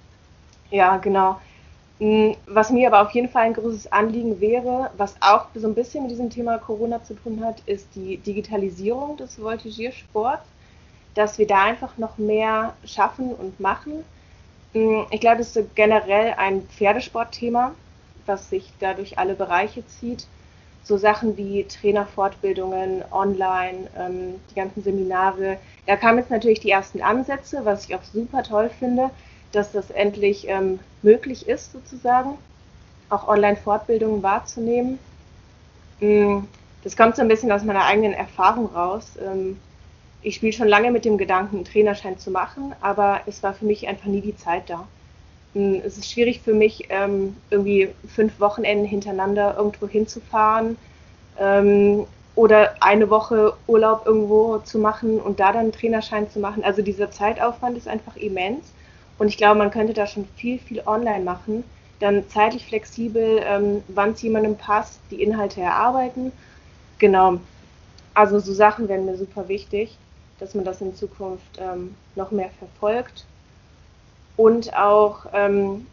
[0.71, 1.41] ja, genau.
[2.01, 5.75] Hm, was mir aber auf jeden Fall ein großes Anliegen wäre, was auch so ein
[5.75, 10.45] bisschen mit diesem Thema Corona zu tun hat, ist die Digitalisierung des Voltigiersports,
[11.15, 14.05] dass wir da einfach noch mehr schaffen und machen.
[14.73, 17.73] Hm, ich glaube, das ist generell ein Pferdesportthema,
[18.27, 20.27] was sich da durch alle Bereiche zieht
[20.85, 25.59] so Sachen wie Trainerfortbildungen online, ähm, die ganzen Seminare.
[25.87, 29.11] Da kamen jetzt natürlich die ersten Ansätze, was ich auch super toll finde,
[29.53, 32.37] dass das endlich ähm, möglich ist, sozusagen,
[33.09, 34.99] auch Online-Fortbildungen wahrzunehmen.
[36.01, 36.41] Mm,
[36.83, 39.13] das kommt so ein bisschen aus meiner eigenen Erfahrung raus.
[40.25, 43.67] Ich spiele schon lange mit dem Gedanken, einen Trainerschein zu machen, aber es war für
[43.67, 44.89] mich einfach nie die Zeit da.
[45.53, 50.79] Hm, es ist schwierig für mich, ähm, irgendwie fünf Wochenenden hintereinander irgendwo hinzufahren
[51.39, 52.07] ähm,
[52.37, 56.65] oder eine Woche Urlaub irgendwo zu machen und da dann einen Trainerschein zu machen.
[56.65, 58.73] Also dieser Zeitaufwand ist einfach immens
[59.19, 61.65] und ich glaube, man könnte da schon viel, viel online machen,
[62.01, 66.33] dann zeitlich flexibel, ähm, wann es jemandem passt, die Inhalte erarbeiten.
[66.99, 67.41] Genau.
[68.15, 69.99] Also so Sachen wären mir super wichtig,
[70.39, 73.25] dass man das in Zukunft ähm, noch mehr verfolgt
[74.37, 75.87] und auch ähm,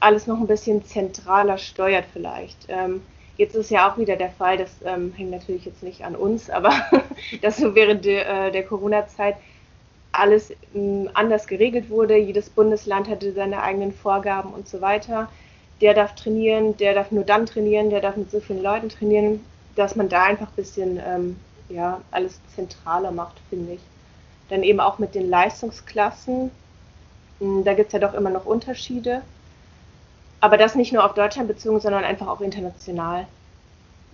[0.00, 2.66] alles noch ein bisschen zentraler steuert vielleicht.
[2.68, 3.02] Ähm,
[3.36, 6.50] jetzt ist ja auch wieder der Fall, das ähm, hängt natürlich jetzt nicht an uns,
[6.50, 6.72] aber
[7.42, 9.36] dass so während de, äh, der Corona-Zeit
[10.12, 12.16] alles ähm, anders geregelt wurde.
[12.16, 15.28] Jedes Bundesland hatte seine eigenen Vorgaben und so weiter.
[15.80, 19.44] Der darf trainieren, der darf nur dann trainieren, der darf mit so vielen Leuten trainieren,
[19.74, 21.36] dass man da einfach ein bisschen ähm,
[21.68, 23.80] ja, alles zentraler macht, finde ich.
[24.48, 26.50] Dann eben auch mit den Leistungsklassen,
[27.40, 29.22] hm, da gibt es ja doch immer noch Unterschiede.
[30.40, 33.26] Aber das nicht nur auf Deutschland bezogen, sondern einfach auch international.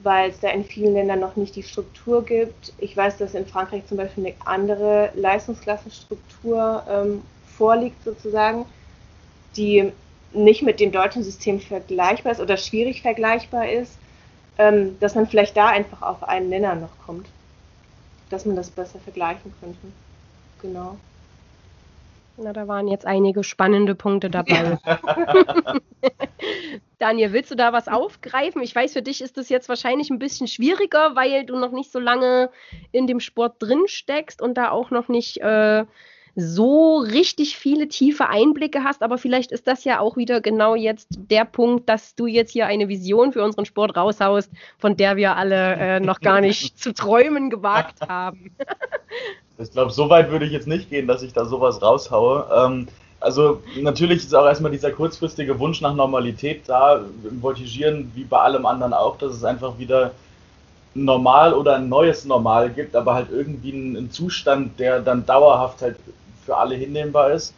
[0.02, 2.72] Weil es da in vielen Ländern noch nicht die Struktur gibt.
[2.78, 7.22] Ich weiß, dass in Frankreich zum Beispiel eine andere Leistungsklassenstruktur ähm,
[7.58, 8.64] vorliegt, sozusagen,
[9.56, 9.92] die
[10.32, 13.98] nicht mit dem deutschen System vergleichbar ist oder schwierig vergleichbar ist,
[14.56, 17.26] ähm, dass man vielleicht da einfach auf einen Nenner noch kommt.
[18.30, 19.78] Dass man das besser vergleichen könnte.
[20.62, 20.96] Genau.
[22.36, 24.78] Na, da waren jetzt einige spannende Punkte dabei.
[26.98, 28.62] Daniel, willst du da was aufgreifen?
[28.62, 31.92] Ich weiß, für dich ist das jetzt wahrscheinlich ein bisschen schwieriger, weil du noch nicht
[31.92, 32.50] so lange
[32.92, 35.84] in dem Sport drin steckst und da auch noch nicht äh,
[36.34, 41.08] so richtig viele tiefe Einblicke hast, aber vielleicht ist das ja auch wieder genau jetzt
[41.30, 45.36] der Punkt, dass du jetzt hier eine Vision für unseren Sport raushaust, von der wir
[45.36, 48.52] alle äh, noch gar nicht zu träumen gewagt haben.
[49.58, 52.46] ich glaube, so weit würde ich jetzt nicht gehen, dass ich da sowas raushaue.
[52.54, 52.88] Ähm,
[53.20, 58.38] also natürlich ist auch erstmal dieser kurzfristige Wunsch nach Normalität da, im Voltigieren wie bei
[58.38, 60.12] allem anderen auch, dass es einfach wieder
[60.94, 65.96] normal oder ein neues Normal gibt, aber halt irgendwie einen, Zustand, der dann dauerhaft halt
[66.44, 67.54] für alle hinnehmbar ist.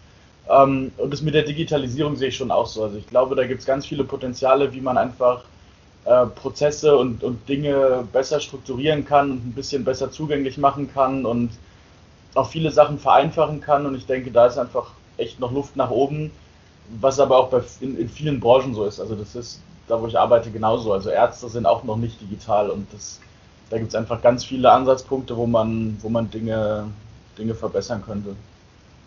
[0.48, 2.84] Ähm, und das mit der Digitalisierung sehe ich schon auch so.
[2.84, 5.44] Also ich glaube, da gibt es ganz viele Potenziale, wie man einfach
[6.04, 11.24] äh, Prozesse und, und Dinge besser strukturieren kann und ein bisschen besser zugänglich machen kann
[11.24, 11.50] und
[12.34, 13.86] auch viele Sachen vereinfachen kann.
[13.86, 16.32] Und ich denke, da ist einfach echt noch Luft nach oben,
[17.00, 19.00] was aber auch bei, in, in vielen Branchen so ist.
[19.00, 20.92] Also das ist da, wo ich arbeite, genauso.
[20.92, 23.20] Also Ärzte sind auch noch nicht digital und das,
[23.70, 26.88] da gibt es einfach ganz viele Ansatzpunkte, wo man, wo man Dinge,
[27.38, 28.34] Dinge verbessern könnte.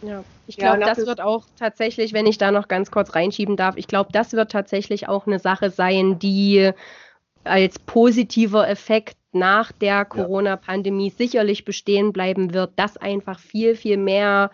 [0.01, 3.57] Ja, ich glaube, ja, das wird auch tatsächlich, wenn ich da noch ganz kurz reinschieben
[3.57, 6.71] darf, ich glaube, das wird tatsächlich auch eine Sache sein, die
[7.43, 14.49] als positiver Effekt nach der Corona-Pandemie sicherlich bestehen bleiben wird, dass einfach viel, viel mehr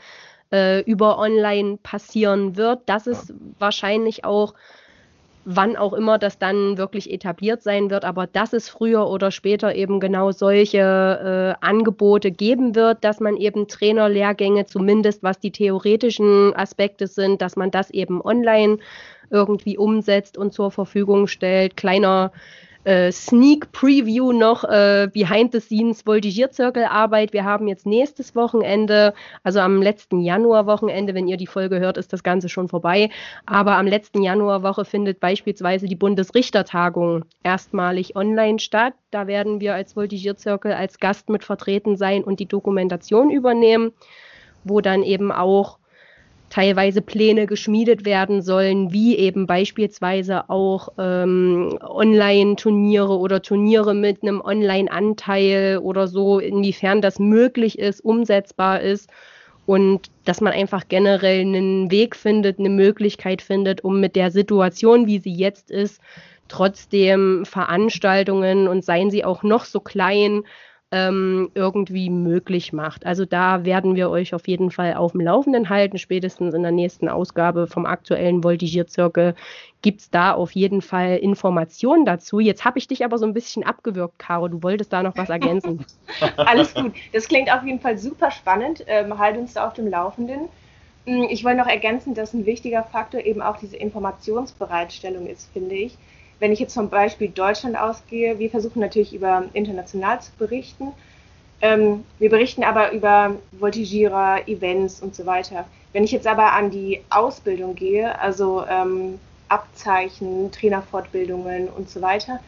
[0.52, 2.82] äh, über Online passieren wird.
[2.88, 4.54] Das ist wahrscheinlich auch
[5.46, 9.74] wann auch immer das dann wirklich etabliert sein wird, aber dass es früher oder später
[9.76, 16.56] eben genau solche äh, Angebote geben wird, dass man eben Trainerlehrgänge, zumindest was die theoretischen
[16.56, 18.78] Aspekte sind, dass man das eben online
[19.30, 21.78] irgendwie umsetzt und zur Verfügung stellt.
[21.78, 22.32] Kleiner
[22.84, 27.34] äh, Sneak Preview noch äh, Behind the Scenes Voltigierzirkelarbeit.
[27.34, 29.14] Wir haben jetzt nächstes Wochenende,
[29.44, 33.10] also am letzten Januarwochenende, wenn ihr die Folge hört, ist das Ganze schon vorbei.
[33.46, 38.94] Aber am letzten Januarwoche findet beispielsweise die Bundesrichtertagung erstmalig online statt.
[39.12, 43.92] Da werden wir als Voltigierzirkel als Gast mit vertreten sein und die Dokumentation übernehmen,
[44.64, 45.78] wo dann eben auch
[46.52, 54.42] teilweise Pläne geschmiedet werden sollen, wie eben beispielsweise auch ähm, Online-Turniere oder Turniere mit einem
[54.42, 59.10] Online-Anteil oder so, inwiefern das möglich ist, umsetzbar ist
[59.66, 65.08] und dass man einfach generell einen Weg findet, eine Möglichkeit findet, um mit der Situation,
[65.08, 66.02] wie sie jetzt ist,
[66.50, 70.44] trotzdem Veranstaltungen und seien sie auch noch so klein,
[70.94, 73.06] ähm, irgendwie möglich macht.
[73.06, 75.98] Also da werden wir euch auf jeden Fall auf dem Laufenden halten.
[75.98, 79.36] Spätestens in der nächsten Ausgabe vom aktuellen Voltigierzirkel
[79.82, 82.42] gibt es da auf jeden Fall Informationen dazu.
[82.42, 84.50] Jetzt habe ich dich aber so ein bisschen abgewürgt, Caro.
[84.50, 85.86] Du wolltest da noch was ergänzen.
[86.36, 86.92] Alles gut.
[87.14, 88.84] Das klingt auf jeden Fall super spannend.
[88.88, 90.50] Ähm, halt uns da auf dem Laufenden.
[91.06, 95.76] Hm, ich wollte noch ergänzen, dass ein wichtiger Faktor eben auch diese Informationsbereitstellung ist, finde
[95.76, 95.98] ich
[96.42, 100.92] wenn ich jetzt zum Beispiel Deutschland ausgehe, wir versuchen natürlich über international zu berichten.
[101.62, 105.66] Ähm, wir berichten aber über Voltigierer, Events und so weiter.
[105.94, 109.20] Wenn ich jetzt aber an die Ausbildung gehe, also ähm,
[109.50, 112.40] Abzeichen, Trainerfortbildungen und so weiter,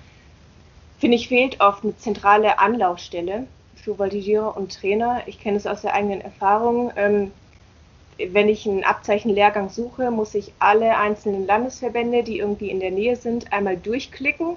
[0.98, 5.22] finde ich, fehlt oft eine zentrale Anlaufstelle für Voltigierer und Trainer.
[5.28, 6.91] Ich kenne es aus der eigenen Erfahrung.
[6.96, 7.32] Ähm,
[8.18, 13.16] wenn ich einen Abzeichenlehrgang suche, muss ich alle einzelnen Landesverbände, die irgendwie in der Nähe
[13.16, 14.55] sind, einmal durchklicken.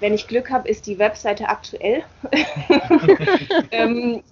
[0.00, 2.02] Wenn ich Glück habe, ist die Webseite aktuell.
[3.70, 4.22] ähm,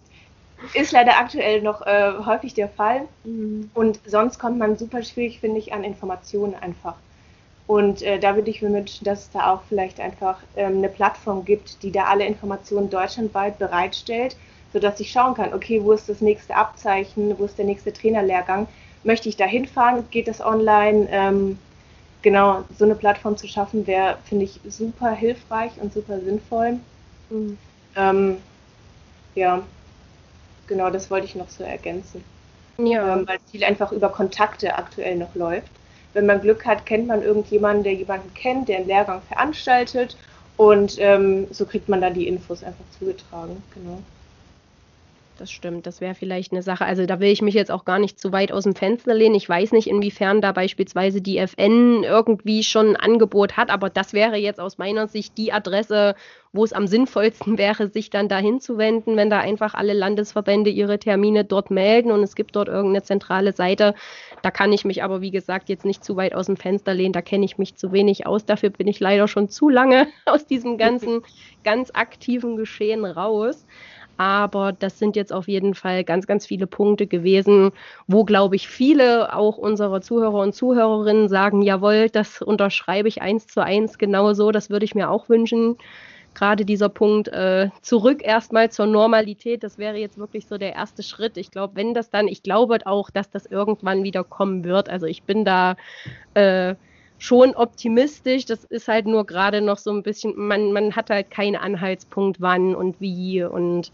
[0.75, 3.03] ist leider aktuell noch äh, häufig der Fall.
[3.25, 3.71] Mhm.
[3.75, 6.97] Und sonst kommt man super schwierig, finde ich, an Informationen einfach.
[7.67, 10.89] Und äh, da würde ich mir wünschen, dass es da auch vielleicht einfach ähm, eine
[10.89, 14.37] Plattform gibt, die da alle Informationen deutschlandweit bereitstellt
[14.73, 18.69] sodass ich schauen kann, okay, wo ist das nächste Abzeichen, wo ist der nächste Trainerlehrgang,
[19.03, 21.09] möchte ich da hinfahren, geht das online?
[21.11, 21.59] Ähm,
[22.23, 26.79] genau, so eine Plattform zu schaffen, wäre, finde ich, super hilfreich und super sinnvoll.
[27.31, 27.59] Mhm.
[27.97, 28.37] Ähm,
[29.35, 29.63] ja,
[30.67, 32.25] genau, das wollte ich noch so ergänzen.
[32.79, 33.17] Ja.
[33.17, 35.71] Ähm, weil viel einfach über Kontakte aktuell noch läuft.
[36.13, 40.17] Wenn man Glück hat, kennt man irgendjemanden, der jemanden kennt, der einen Lehrgang veranstaltet
[40.57, 43.63] und ähm, so kriegt man dann die Infos einfach zugetragen.
[43.75, 43.99] Genau
[45.41, 45.87] das stimmt.
[45.87, 46.85] Das wäre vielleicht eine Sache.
[46.85, 49.35] Also da will ich mich jetzt auch gar nicht zu weit aus dem Fenster lehnen.
[49.35, 54.13] Ich weiß nicht, inwiefern da beispielsweise die FN irgendwie schon ein Angebot hat, aber das
[54.13, 56.15] wäre jetzt aus meiner Sicht die Adresse,
[56.53, 60.69] wo es am sinnvollsten wäre, sich dann dahin zu wenden, wenn da einfach alle Landesverbände
[60.69, 63.95] ihre Termine dort melden und es gibt dort irgendeine zentrale Seite.
[64.43, 67.13] Da kann ich mich aber, wie gesagt, jetzt nicht zu weit aus dem Fenster lehnen.
[67.13, 68.45] Da kenne ich mich zu wenig aus.
[68.45, 71.23] Dafür bin ich leider schon zu lange aus diesem ganzen
[71.65, 73.67] ganz aktiven Geschehen raus.
[74.21, 77.71] Aber das sind jetzt auf jeden Fall ganz, ganz viele Punkte gewesen,
[78.07, 83.47] wo, glaube ich, viele auch unserer Zuhörer und Zuhörerinnen sagen, jawohl, das unterschreibe ich eins
[83.47, 85.79] zu eins genau so, das würde ich mir auch wünschen.
[86.35, 91.03] Gerade dieser Punkt äh, zurück erstmal zur Normalität, das wäre jetzt wirklich so der erste
[91.03, 91.39] Schritt.
[91.39, 94.91] Ich glaube, wenn das dann, ich glaube auch, dass das irgendwann wieder kommen wird.
[94.91, 95.77] Also ich bin da
[96.35, 96.75] äh,
[97.21, 98.47] schon optimistisch.
[98.47, 102.41] Das ist halt nur gerade noch so ein bisschen, man, man hat halt keinen Anhaltspunkt,
[102.41, 103.45] wann und wie.
[103.45, 103.93] Und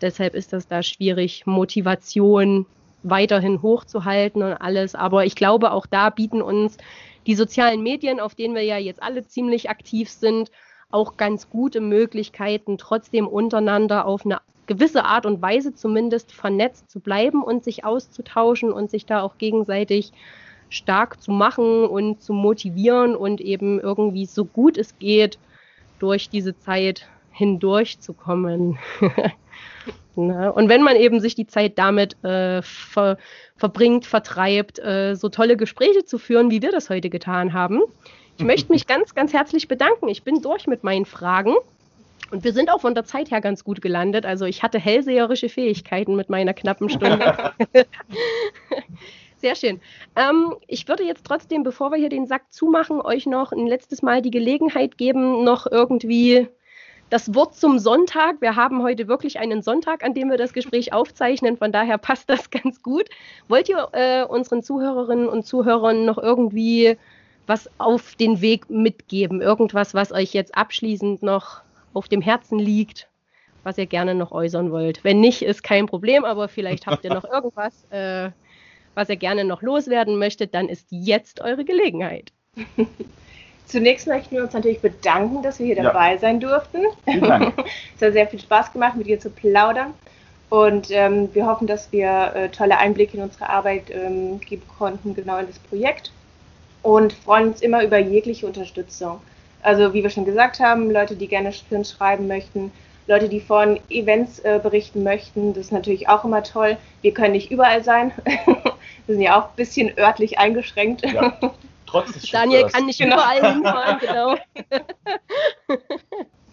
[0.00, 2.66] deshalb ist das da schwierig, Motivation
[3.02, 4.94] weiterhin hochzuhalten und alles.
[4.94, 6.78] Aber ich glaube, auch da bieten uns
[7.26, 10.50] die sozialen Medien, auf denen wir ja jetzt alle ziemlich aktiv sind,
[10.90, 17.00] auch ganz gute Möglichkeiten, trotzdem untereinander auf eine gewisse Art und Weise zumindest vernetzt zu
[17.00, 20.12] bleiben und sich auszutauschen und sich da auch gegenseitig
[20.72, 25.38] stark zu machen und zu motivieren und eben irgendwie so gut es geht
[25.98, 28.78] durch diese Zeit hindurchzukommen.
[30.14, 30.52] Ne?
[30.52, 33.16] Und wenn man eben sich die Zeit damit äh, ver
[33.56, 37.80] verbringt, vertreibt, äh, so tolle Gespräche zu führen, wie wir das heute getan haben.
[38.36, 40.08] Ich möchte mich ganz, ganz herzlich bedanken.
[40.08, 41.54] Ich bin durch mit meinen Fragen.
[42.30, 44.26] Und wir sind auch von der Zeit her ganz gut gelandet.
[44.26, 47.52] Also ich hatte hellseherische Fähigkeiten mit meiner knappen Stunde.
[49.42, 49.80] Sehr schön.
[50.14, 54.00] Ähm, ich würde jetzt trotzdem, bevor wir hier den Sack zumachen, euch noch ein letztes
[54.00, 56.46] Mal die Gelegenheit geben, noch irgendwie
[57.10, 58.40] das Wort zum Sonntag.
[58.40, 61.56] Wir haben heute wirklich einen Sonntag, an dem wir das Gespräch aufzeichnen.
[61.56, 63.08] Von daher passt das ganz gut.
[63.48, 66.96] Wollt ihr äh, unseren Zuhörerinnen und Zuhörern noch irgendwie
[67.48, 69.40] was auf den Weg mitgeben?
[69.40, 71.62] Irgendwas, was euch jetzt abschließend noch
[71.94, 73.08] auf dem Herzen liegt,
[73.64, 75.02] was ihr gerne noch äußern wollt?
[75.02, 78.30] Wenn nicht, ist kein Problem, aber vielleicht habt ihr noch irgendwas, äh,
[78.94, 82.32] was ihr gerne noch loswerden möchtet, dann ist jetzt eure Gelegenheit.
[83.66, 85.84] Zunächst möchten wir uns natürlich bedanken, dass wir hier ja.
[85.84, 86.84] dabei sein durften.
[87.04, 87.54] Vielen Dank.
[87.96, 89.94] es hat sehr viel Spaß gemacht, mit dir zu plaudern.
[90.50, 95.14] Und ähm, wir hoffen, dass wir äh, tolle Einblicke in unsere Arbeit ähm, geben konnten,
[95.14, 96.12] genau in das Projekt.
[96.82, 99.20] Und freuen uns immer über jegliche Unterstützung.
[99.62, 102.72] Also wie wir schon gesagt haben, Leute, die gerne für uns schreiben möchten,
[103.06, 106.76] Leute, die von Events äh, berichten möchten, das ist natürlich auch immer toll.
[107.00, 108.12] Wir können nicht überall sein.
[109.06, 111.04] wir sind ja auch ein bisschen örtlich eingeschränkt.
[111.04, 111.36] Ja.
[111.86, 113.16] Trotz des Daniel kann nicht genau.
[113.16, 114.36] überall hinfahren, genau.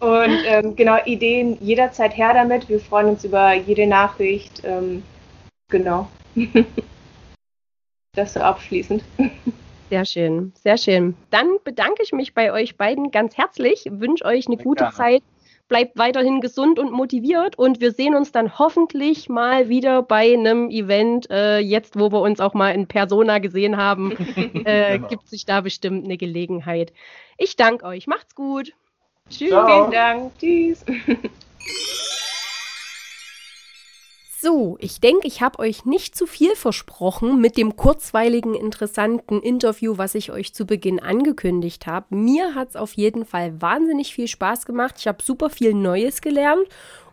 [0.00, 2.68] Und ähm, genau, Ideen jederzeit her damit.
[2.68, 4.62] Wir freuen uns über jede Nachricht.
[4.64, 5.02] Ähm,
[5.68, 6.08] genau.
[8.14, 9.02] das so abschließend.
[9.90, 11.16] Sehr schön, sehr schön.
[11.30, 14.94] Dann bedanke ich mich bei euch beiden ganz herzlich, wünsche euch eine gute gerne.
[14.96, 15.22] Zeit
[15.70, 20.68] bleibt weiterhin gesund und motiviert und wir sehen uns dann hoffentlich mal wieder bei einem
[20.68, 21.30] Event.
[21.30, 24.10] Äh, jetzt, wo wir uns auch mal in Persona gesehen haben,
[24.64, 25.08] äh, genau.
[25.08, 26.92] gibt sich da bestimmt eine Gelegenheit.
[27.38, 28.06] Ich danke euch.
[28.06, 28.72] Macht's gut.
[29.30, 29.48] Tschüss.
[29.48, 30.32] Vielen Dank.
[30.38, 30.84] Tschüss.
[34.42, 39.98] So, ich denke, ich habe euch nicht zu viel versprochen mit dem kurzweiligen, interessanten Interview,
[39.98, 42.06] was ich euch zu Beginn angekündigt habe.
[42.08, 44.94] Mir hat es auf jeden Fall wahnsinnig viel Spaß gemacht.
[44.98, 46.66] Ich habe super viel Neues gelernt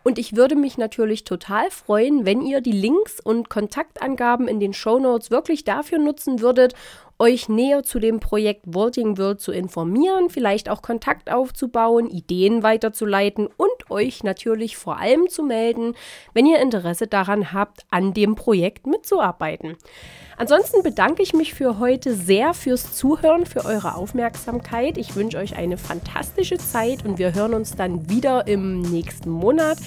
[0.04, 4.72] und ich würde mich natürlich total freuen, wenn ihr die Links und Kontaktangaben in den
[4.72, 6.72] Show Notes wirklich dafür nutzen würdet,
[7.18, 13.48] euch näher zu dem Projekt Vaulting World zu informieren, vielleicht auch Kontakt aufzubauen, Ideen weiterzuleiten
[13.56, 15.94] und euch natürlich vor allem zu melden,
[16.34, 19.76] wenn ihr Interesse daran habt, an dem Projekt mitzuarbeiten.
[20.36, 24.96] Ansonsten bedanke ich mich für heute sehr fürs Zuhören, für eure Aufmerksamkeit.
[24.96, 29.78] Ich wünsche euch eine fantastische Zeit und wir hören uns dann wieder im nächsten Monat.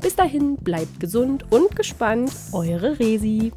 [0.00, 3.52] Bis dahin bleibt gesund und gespannt, eure Resi.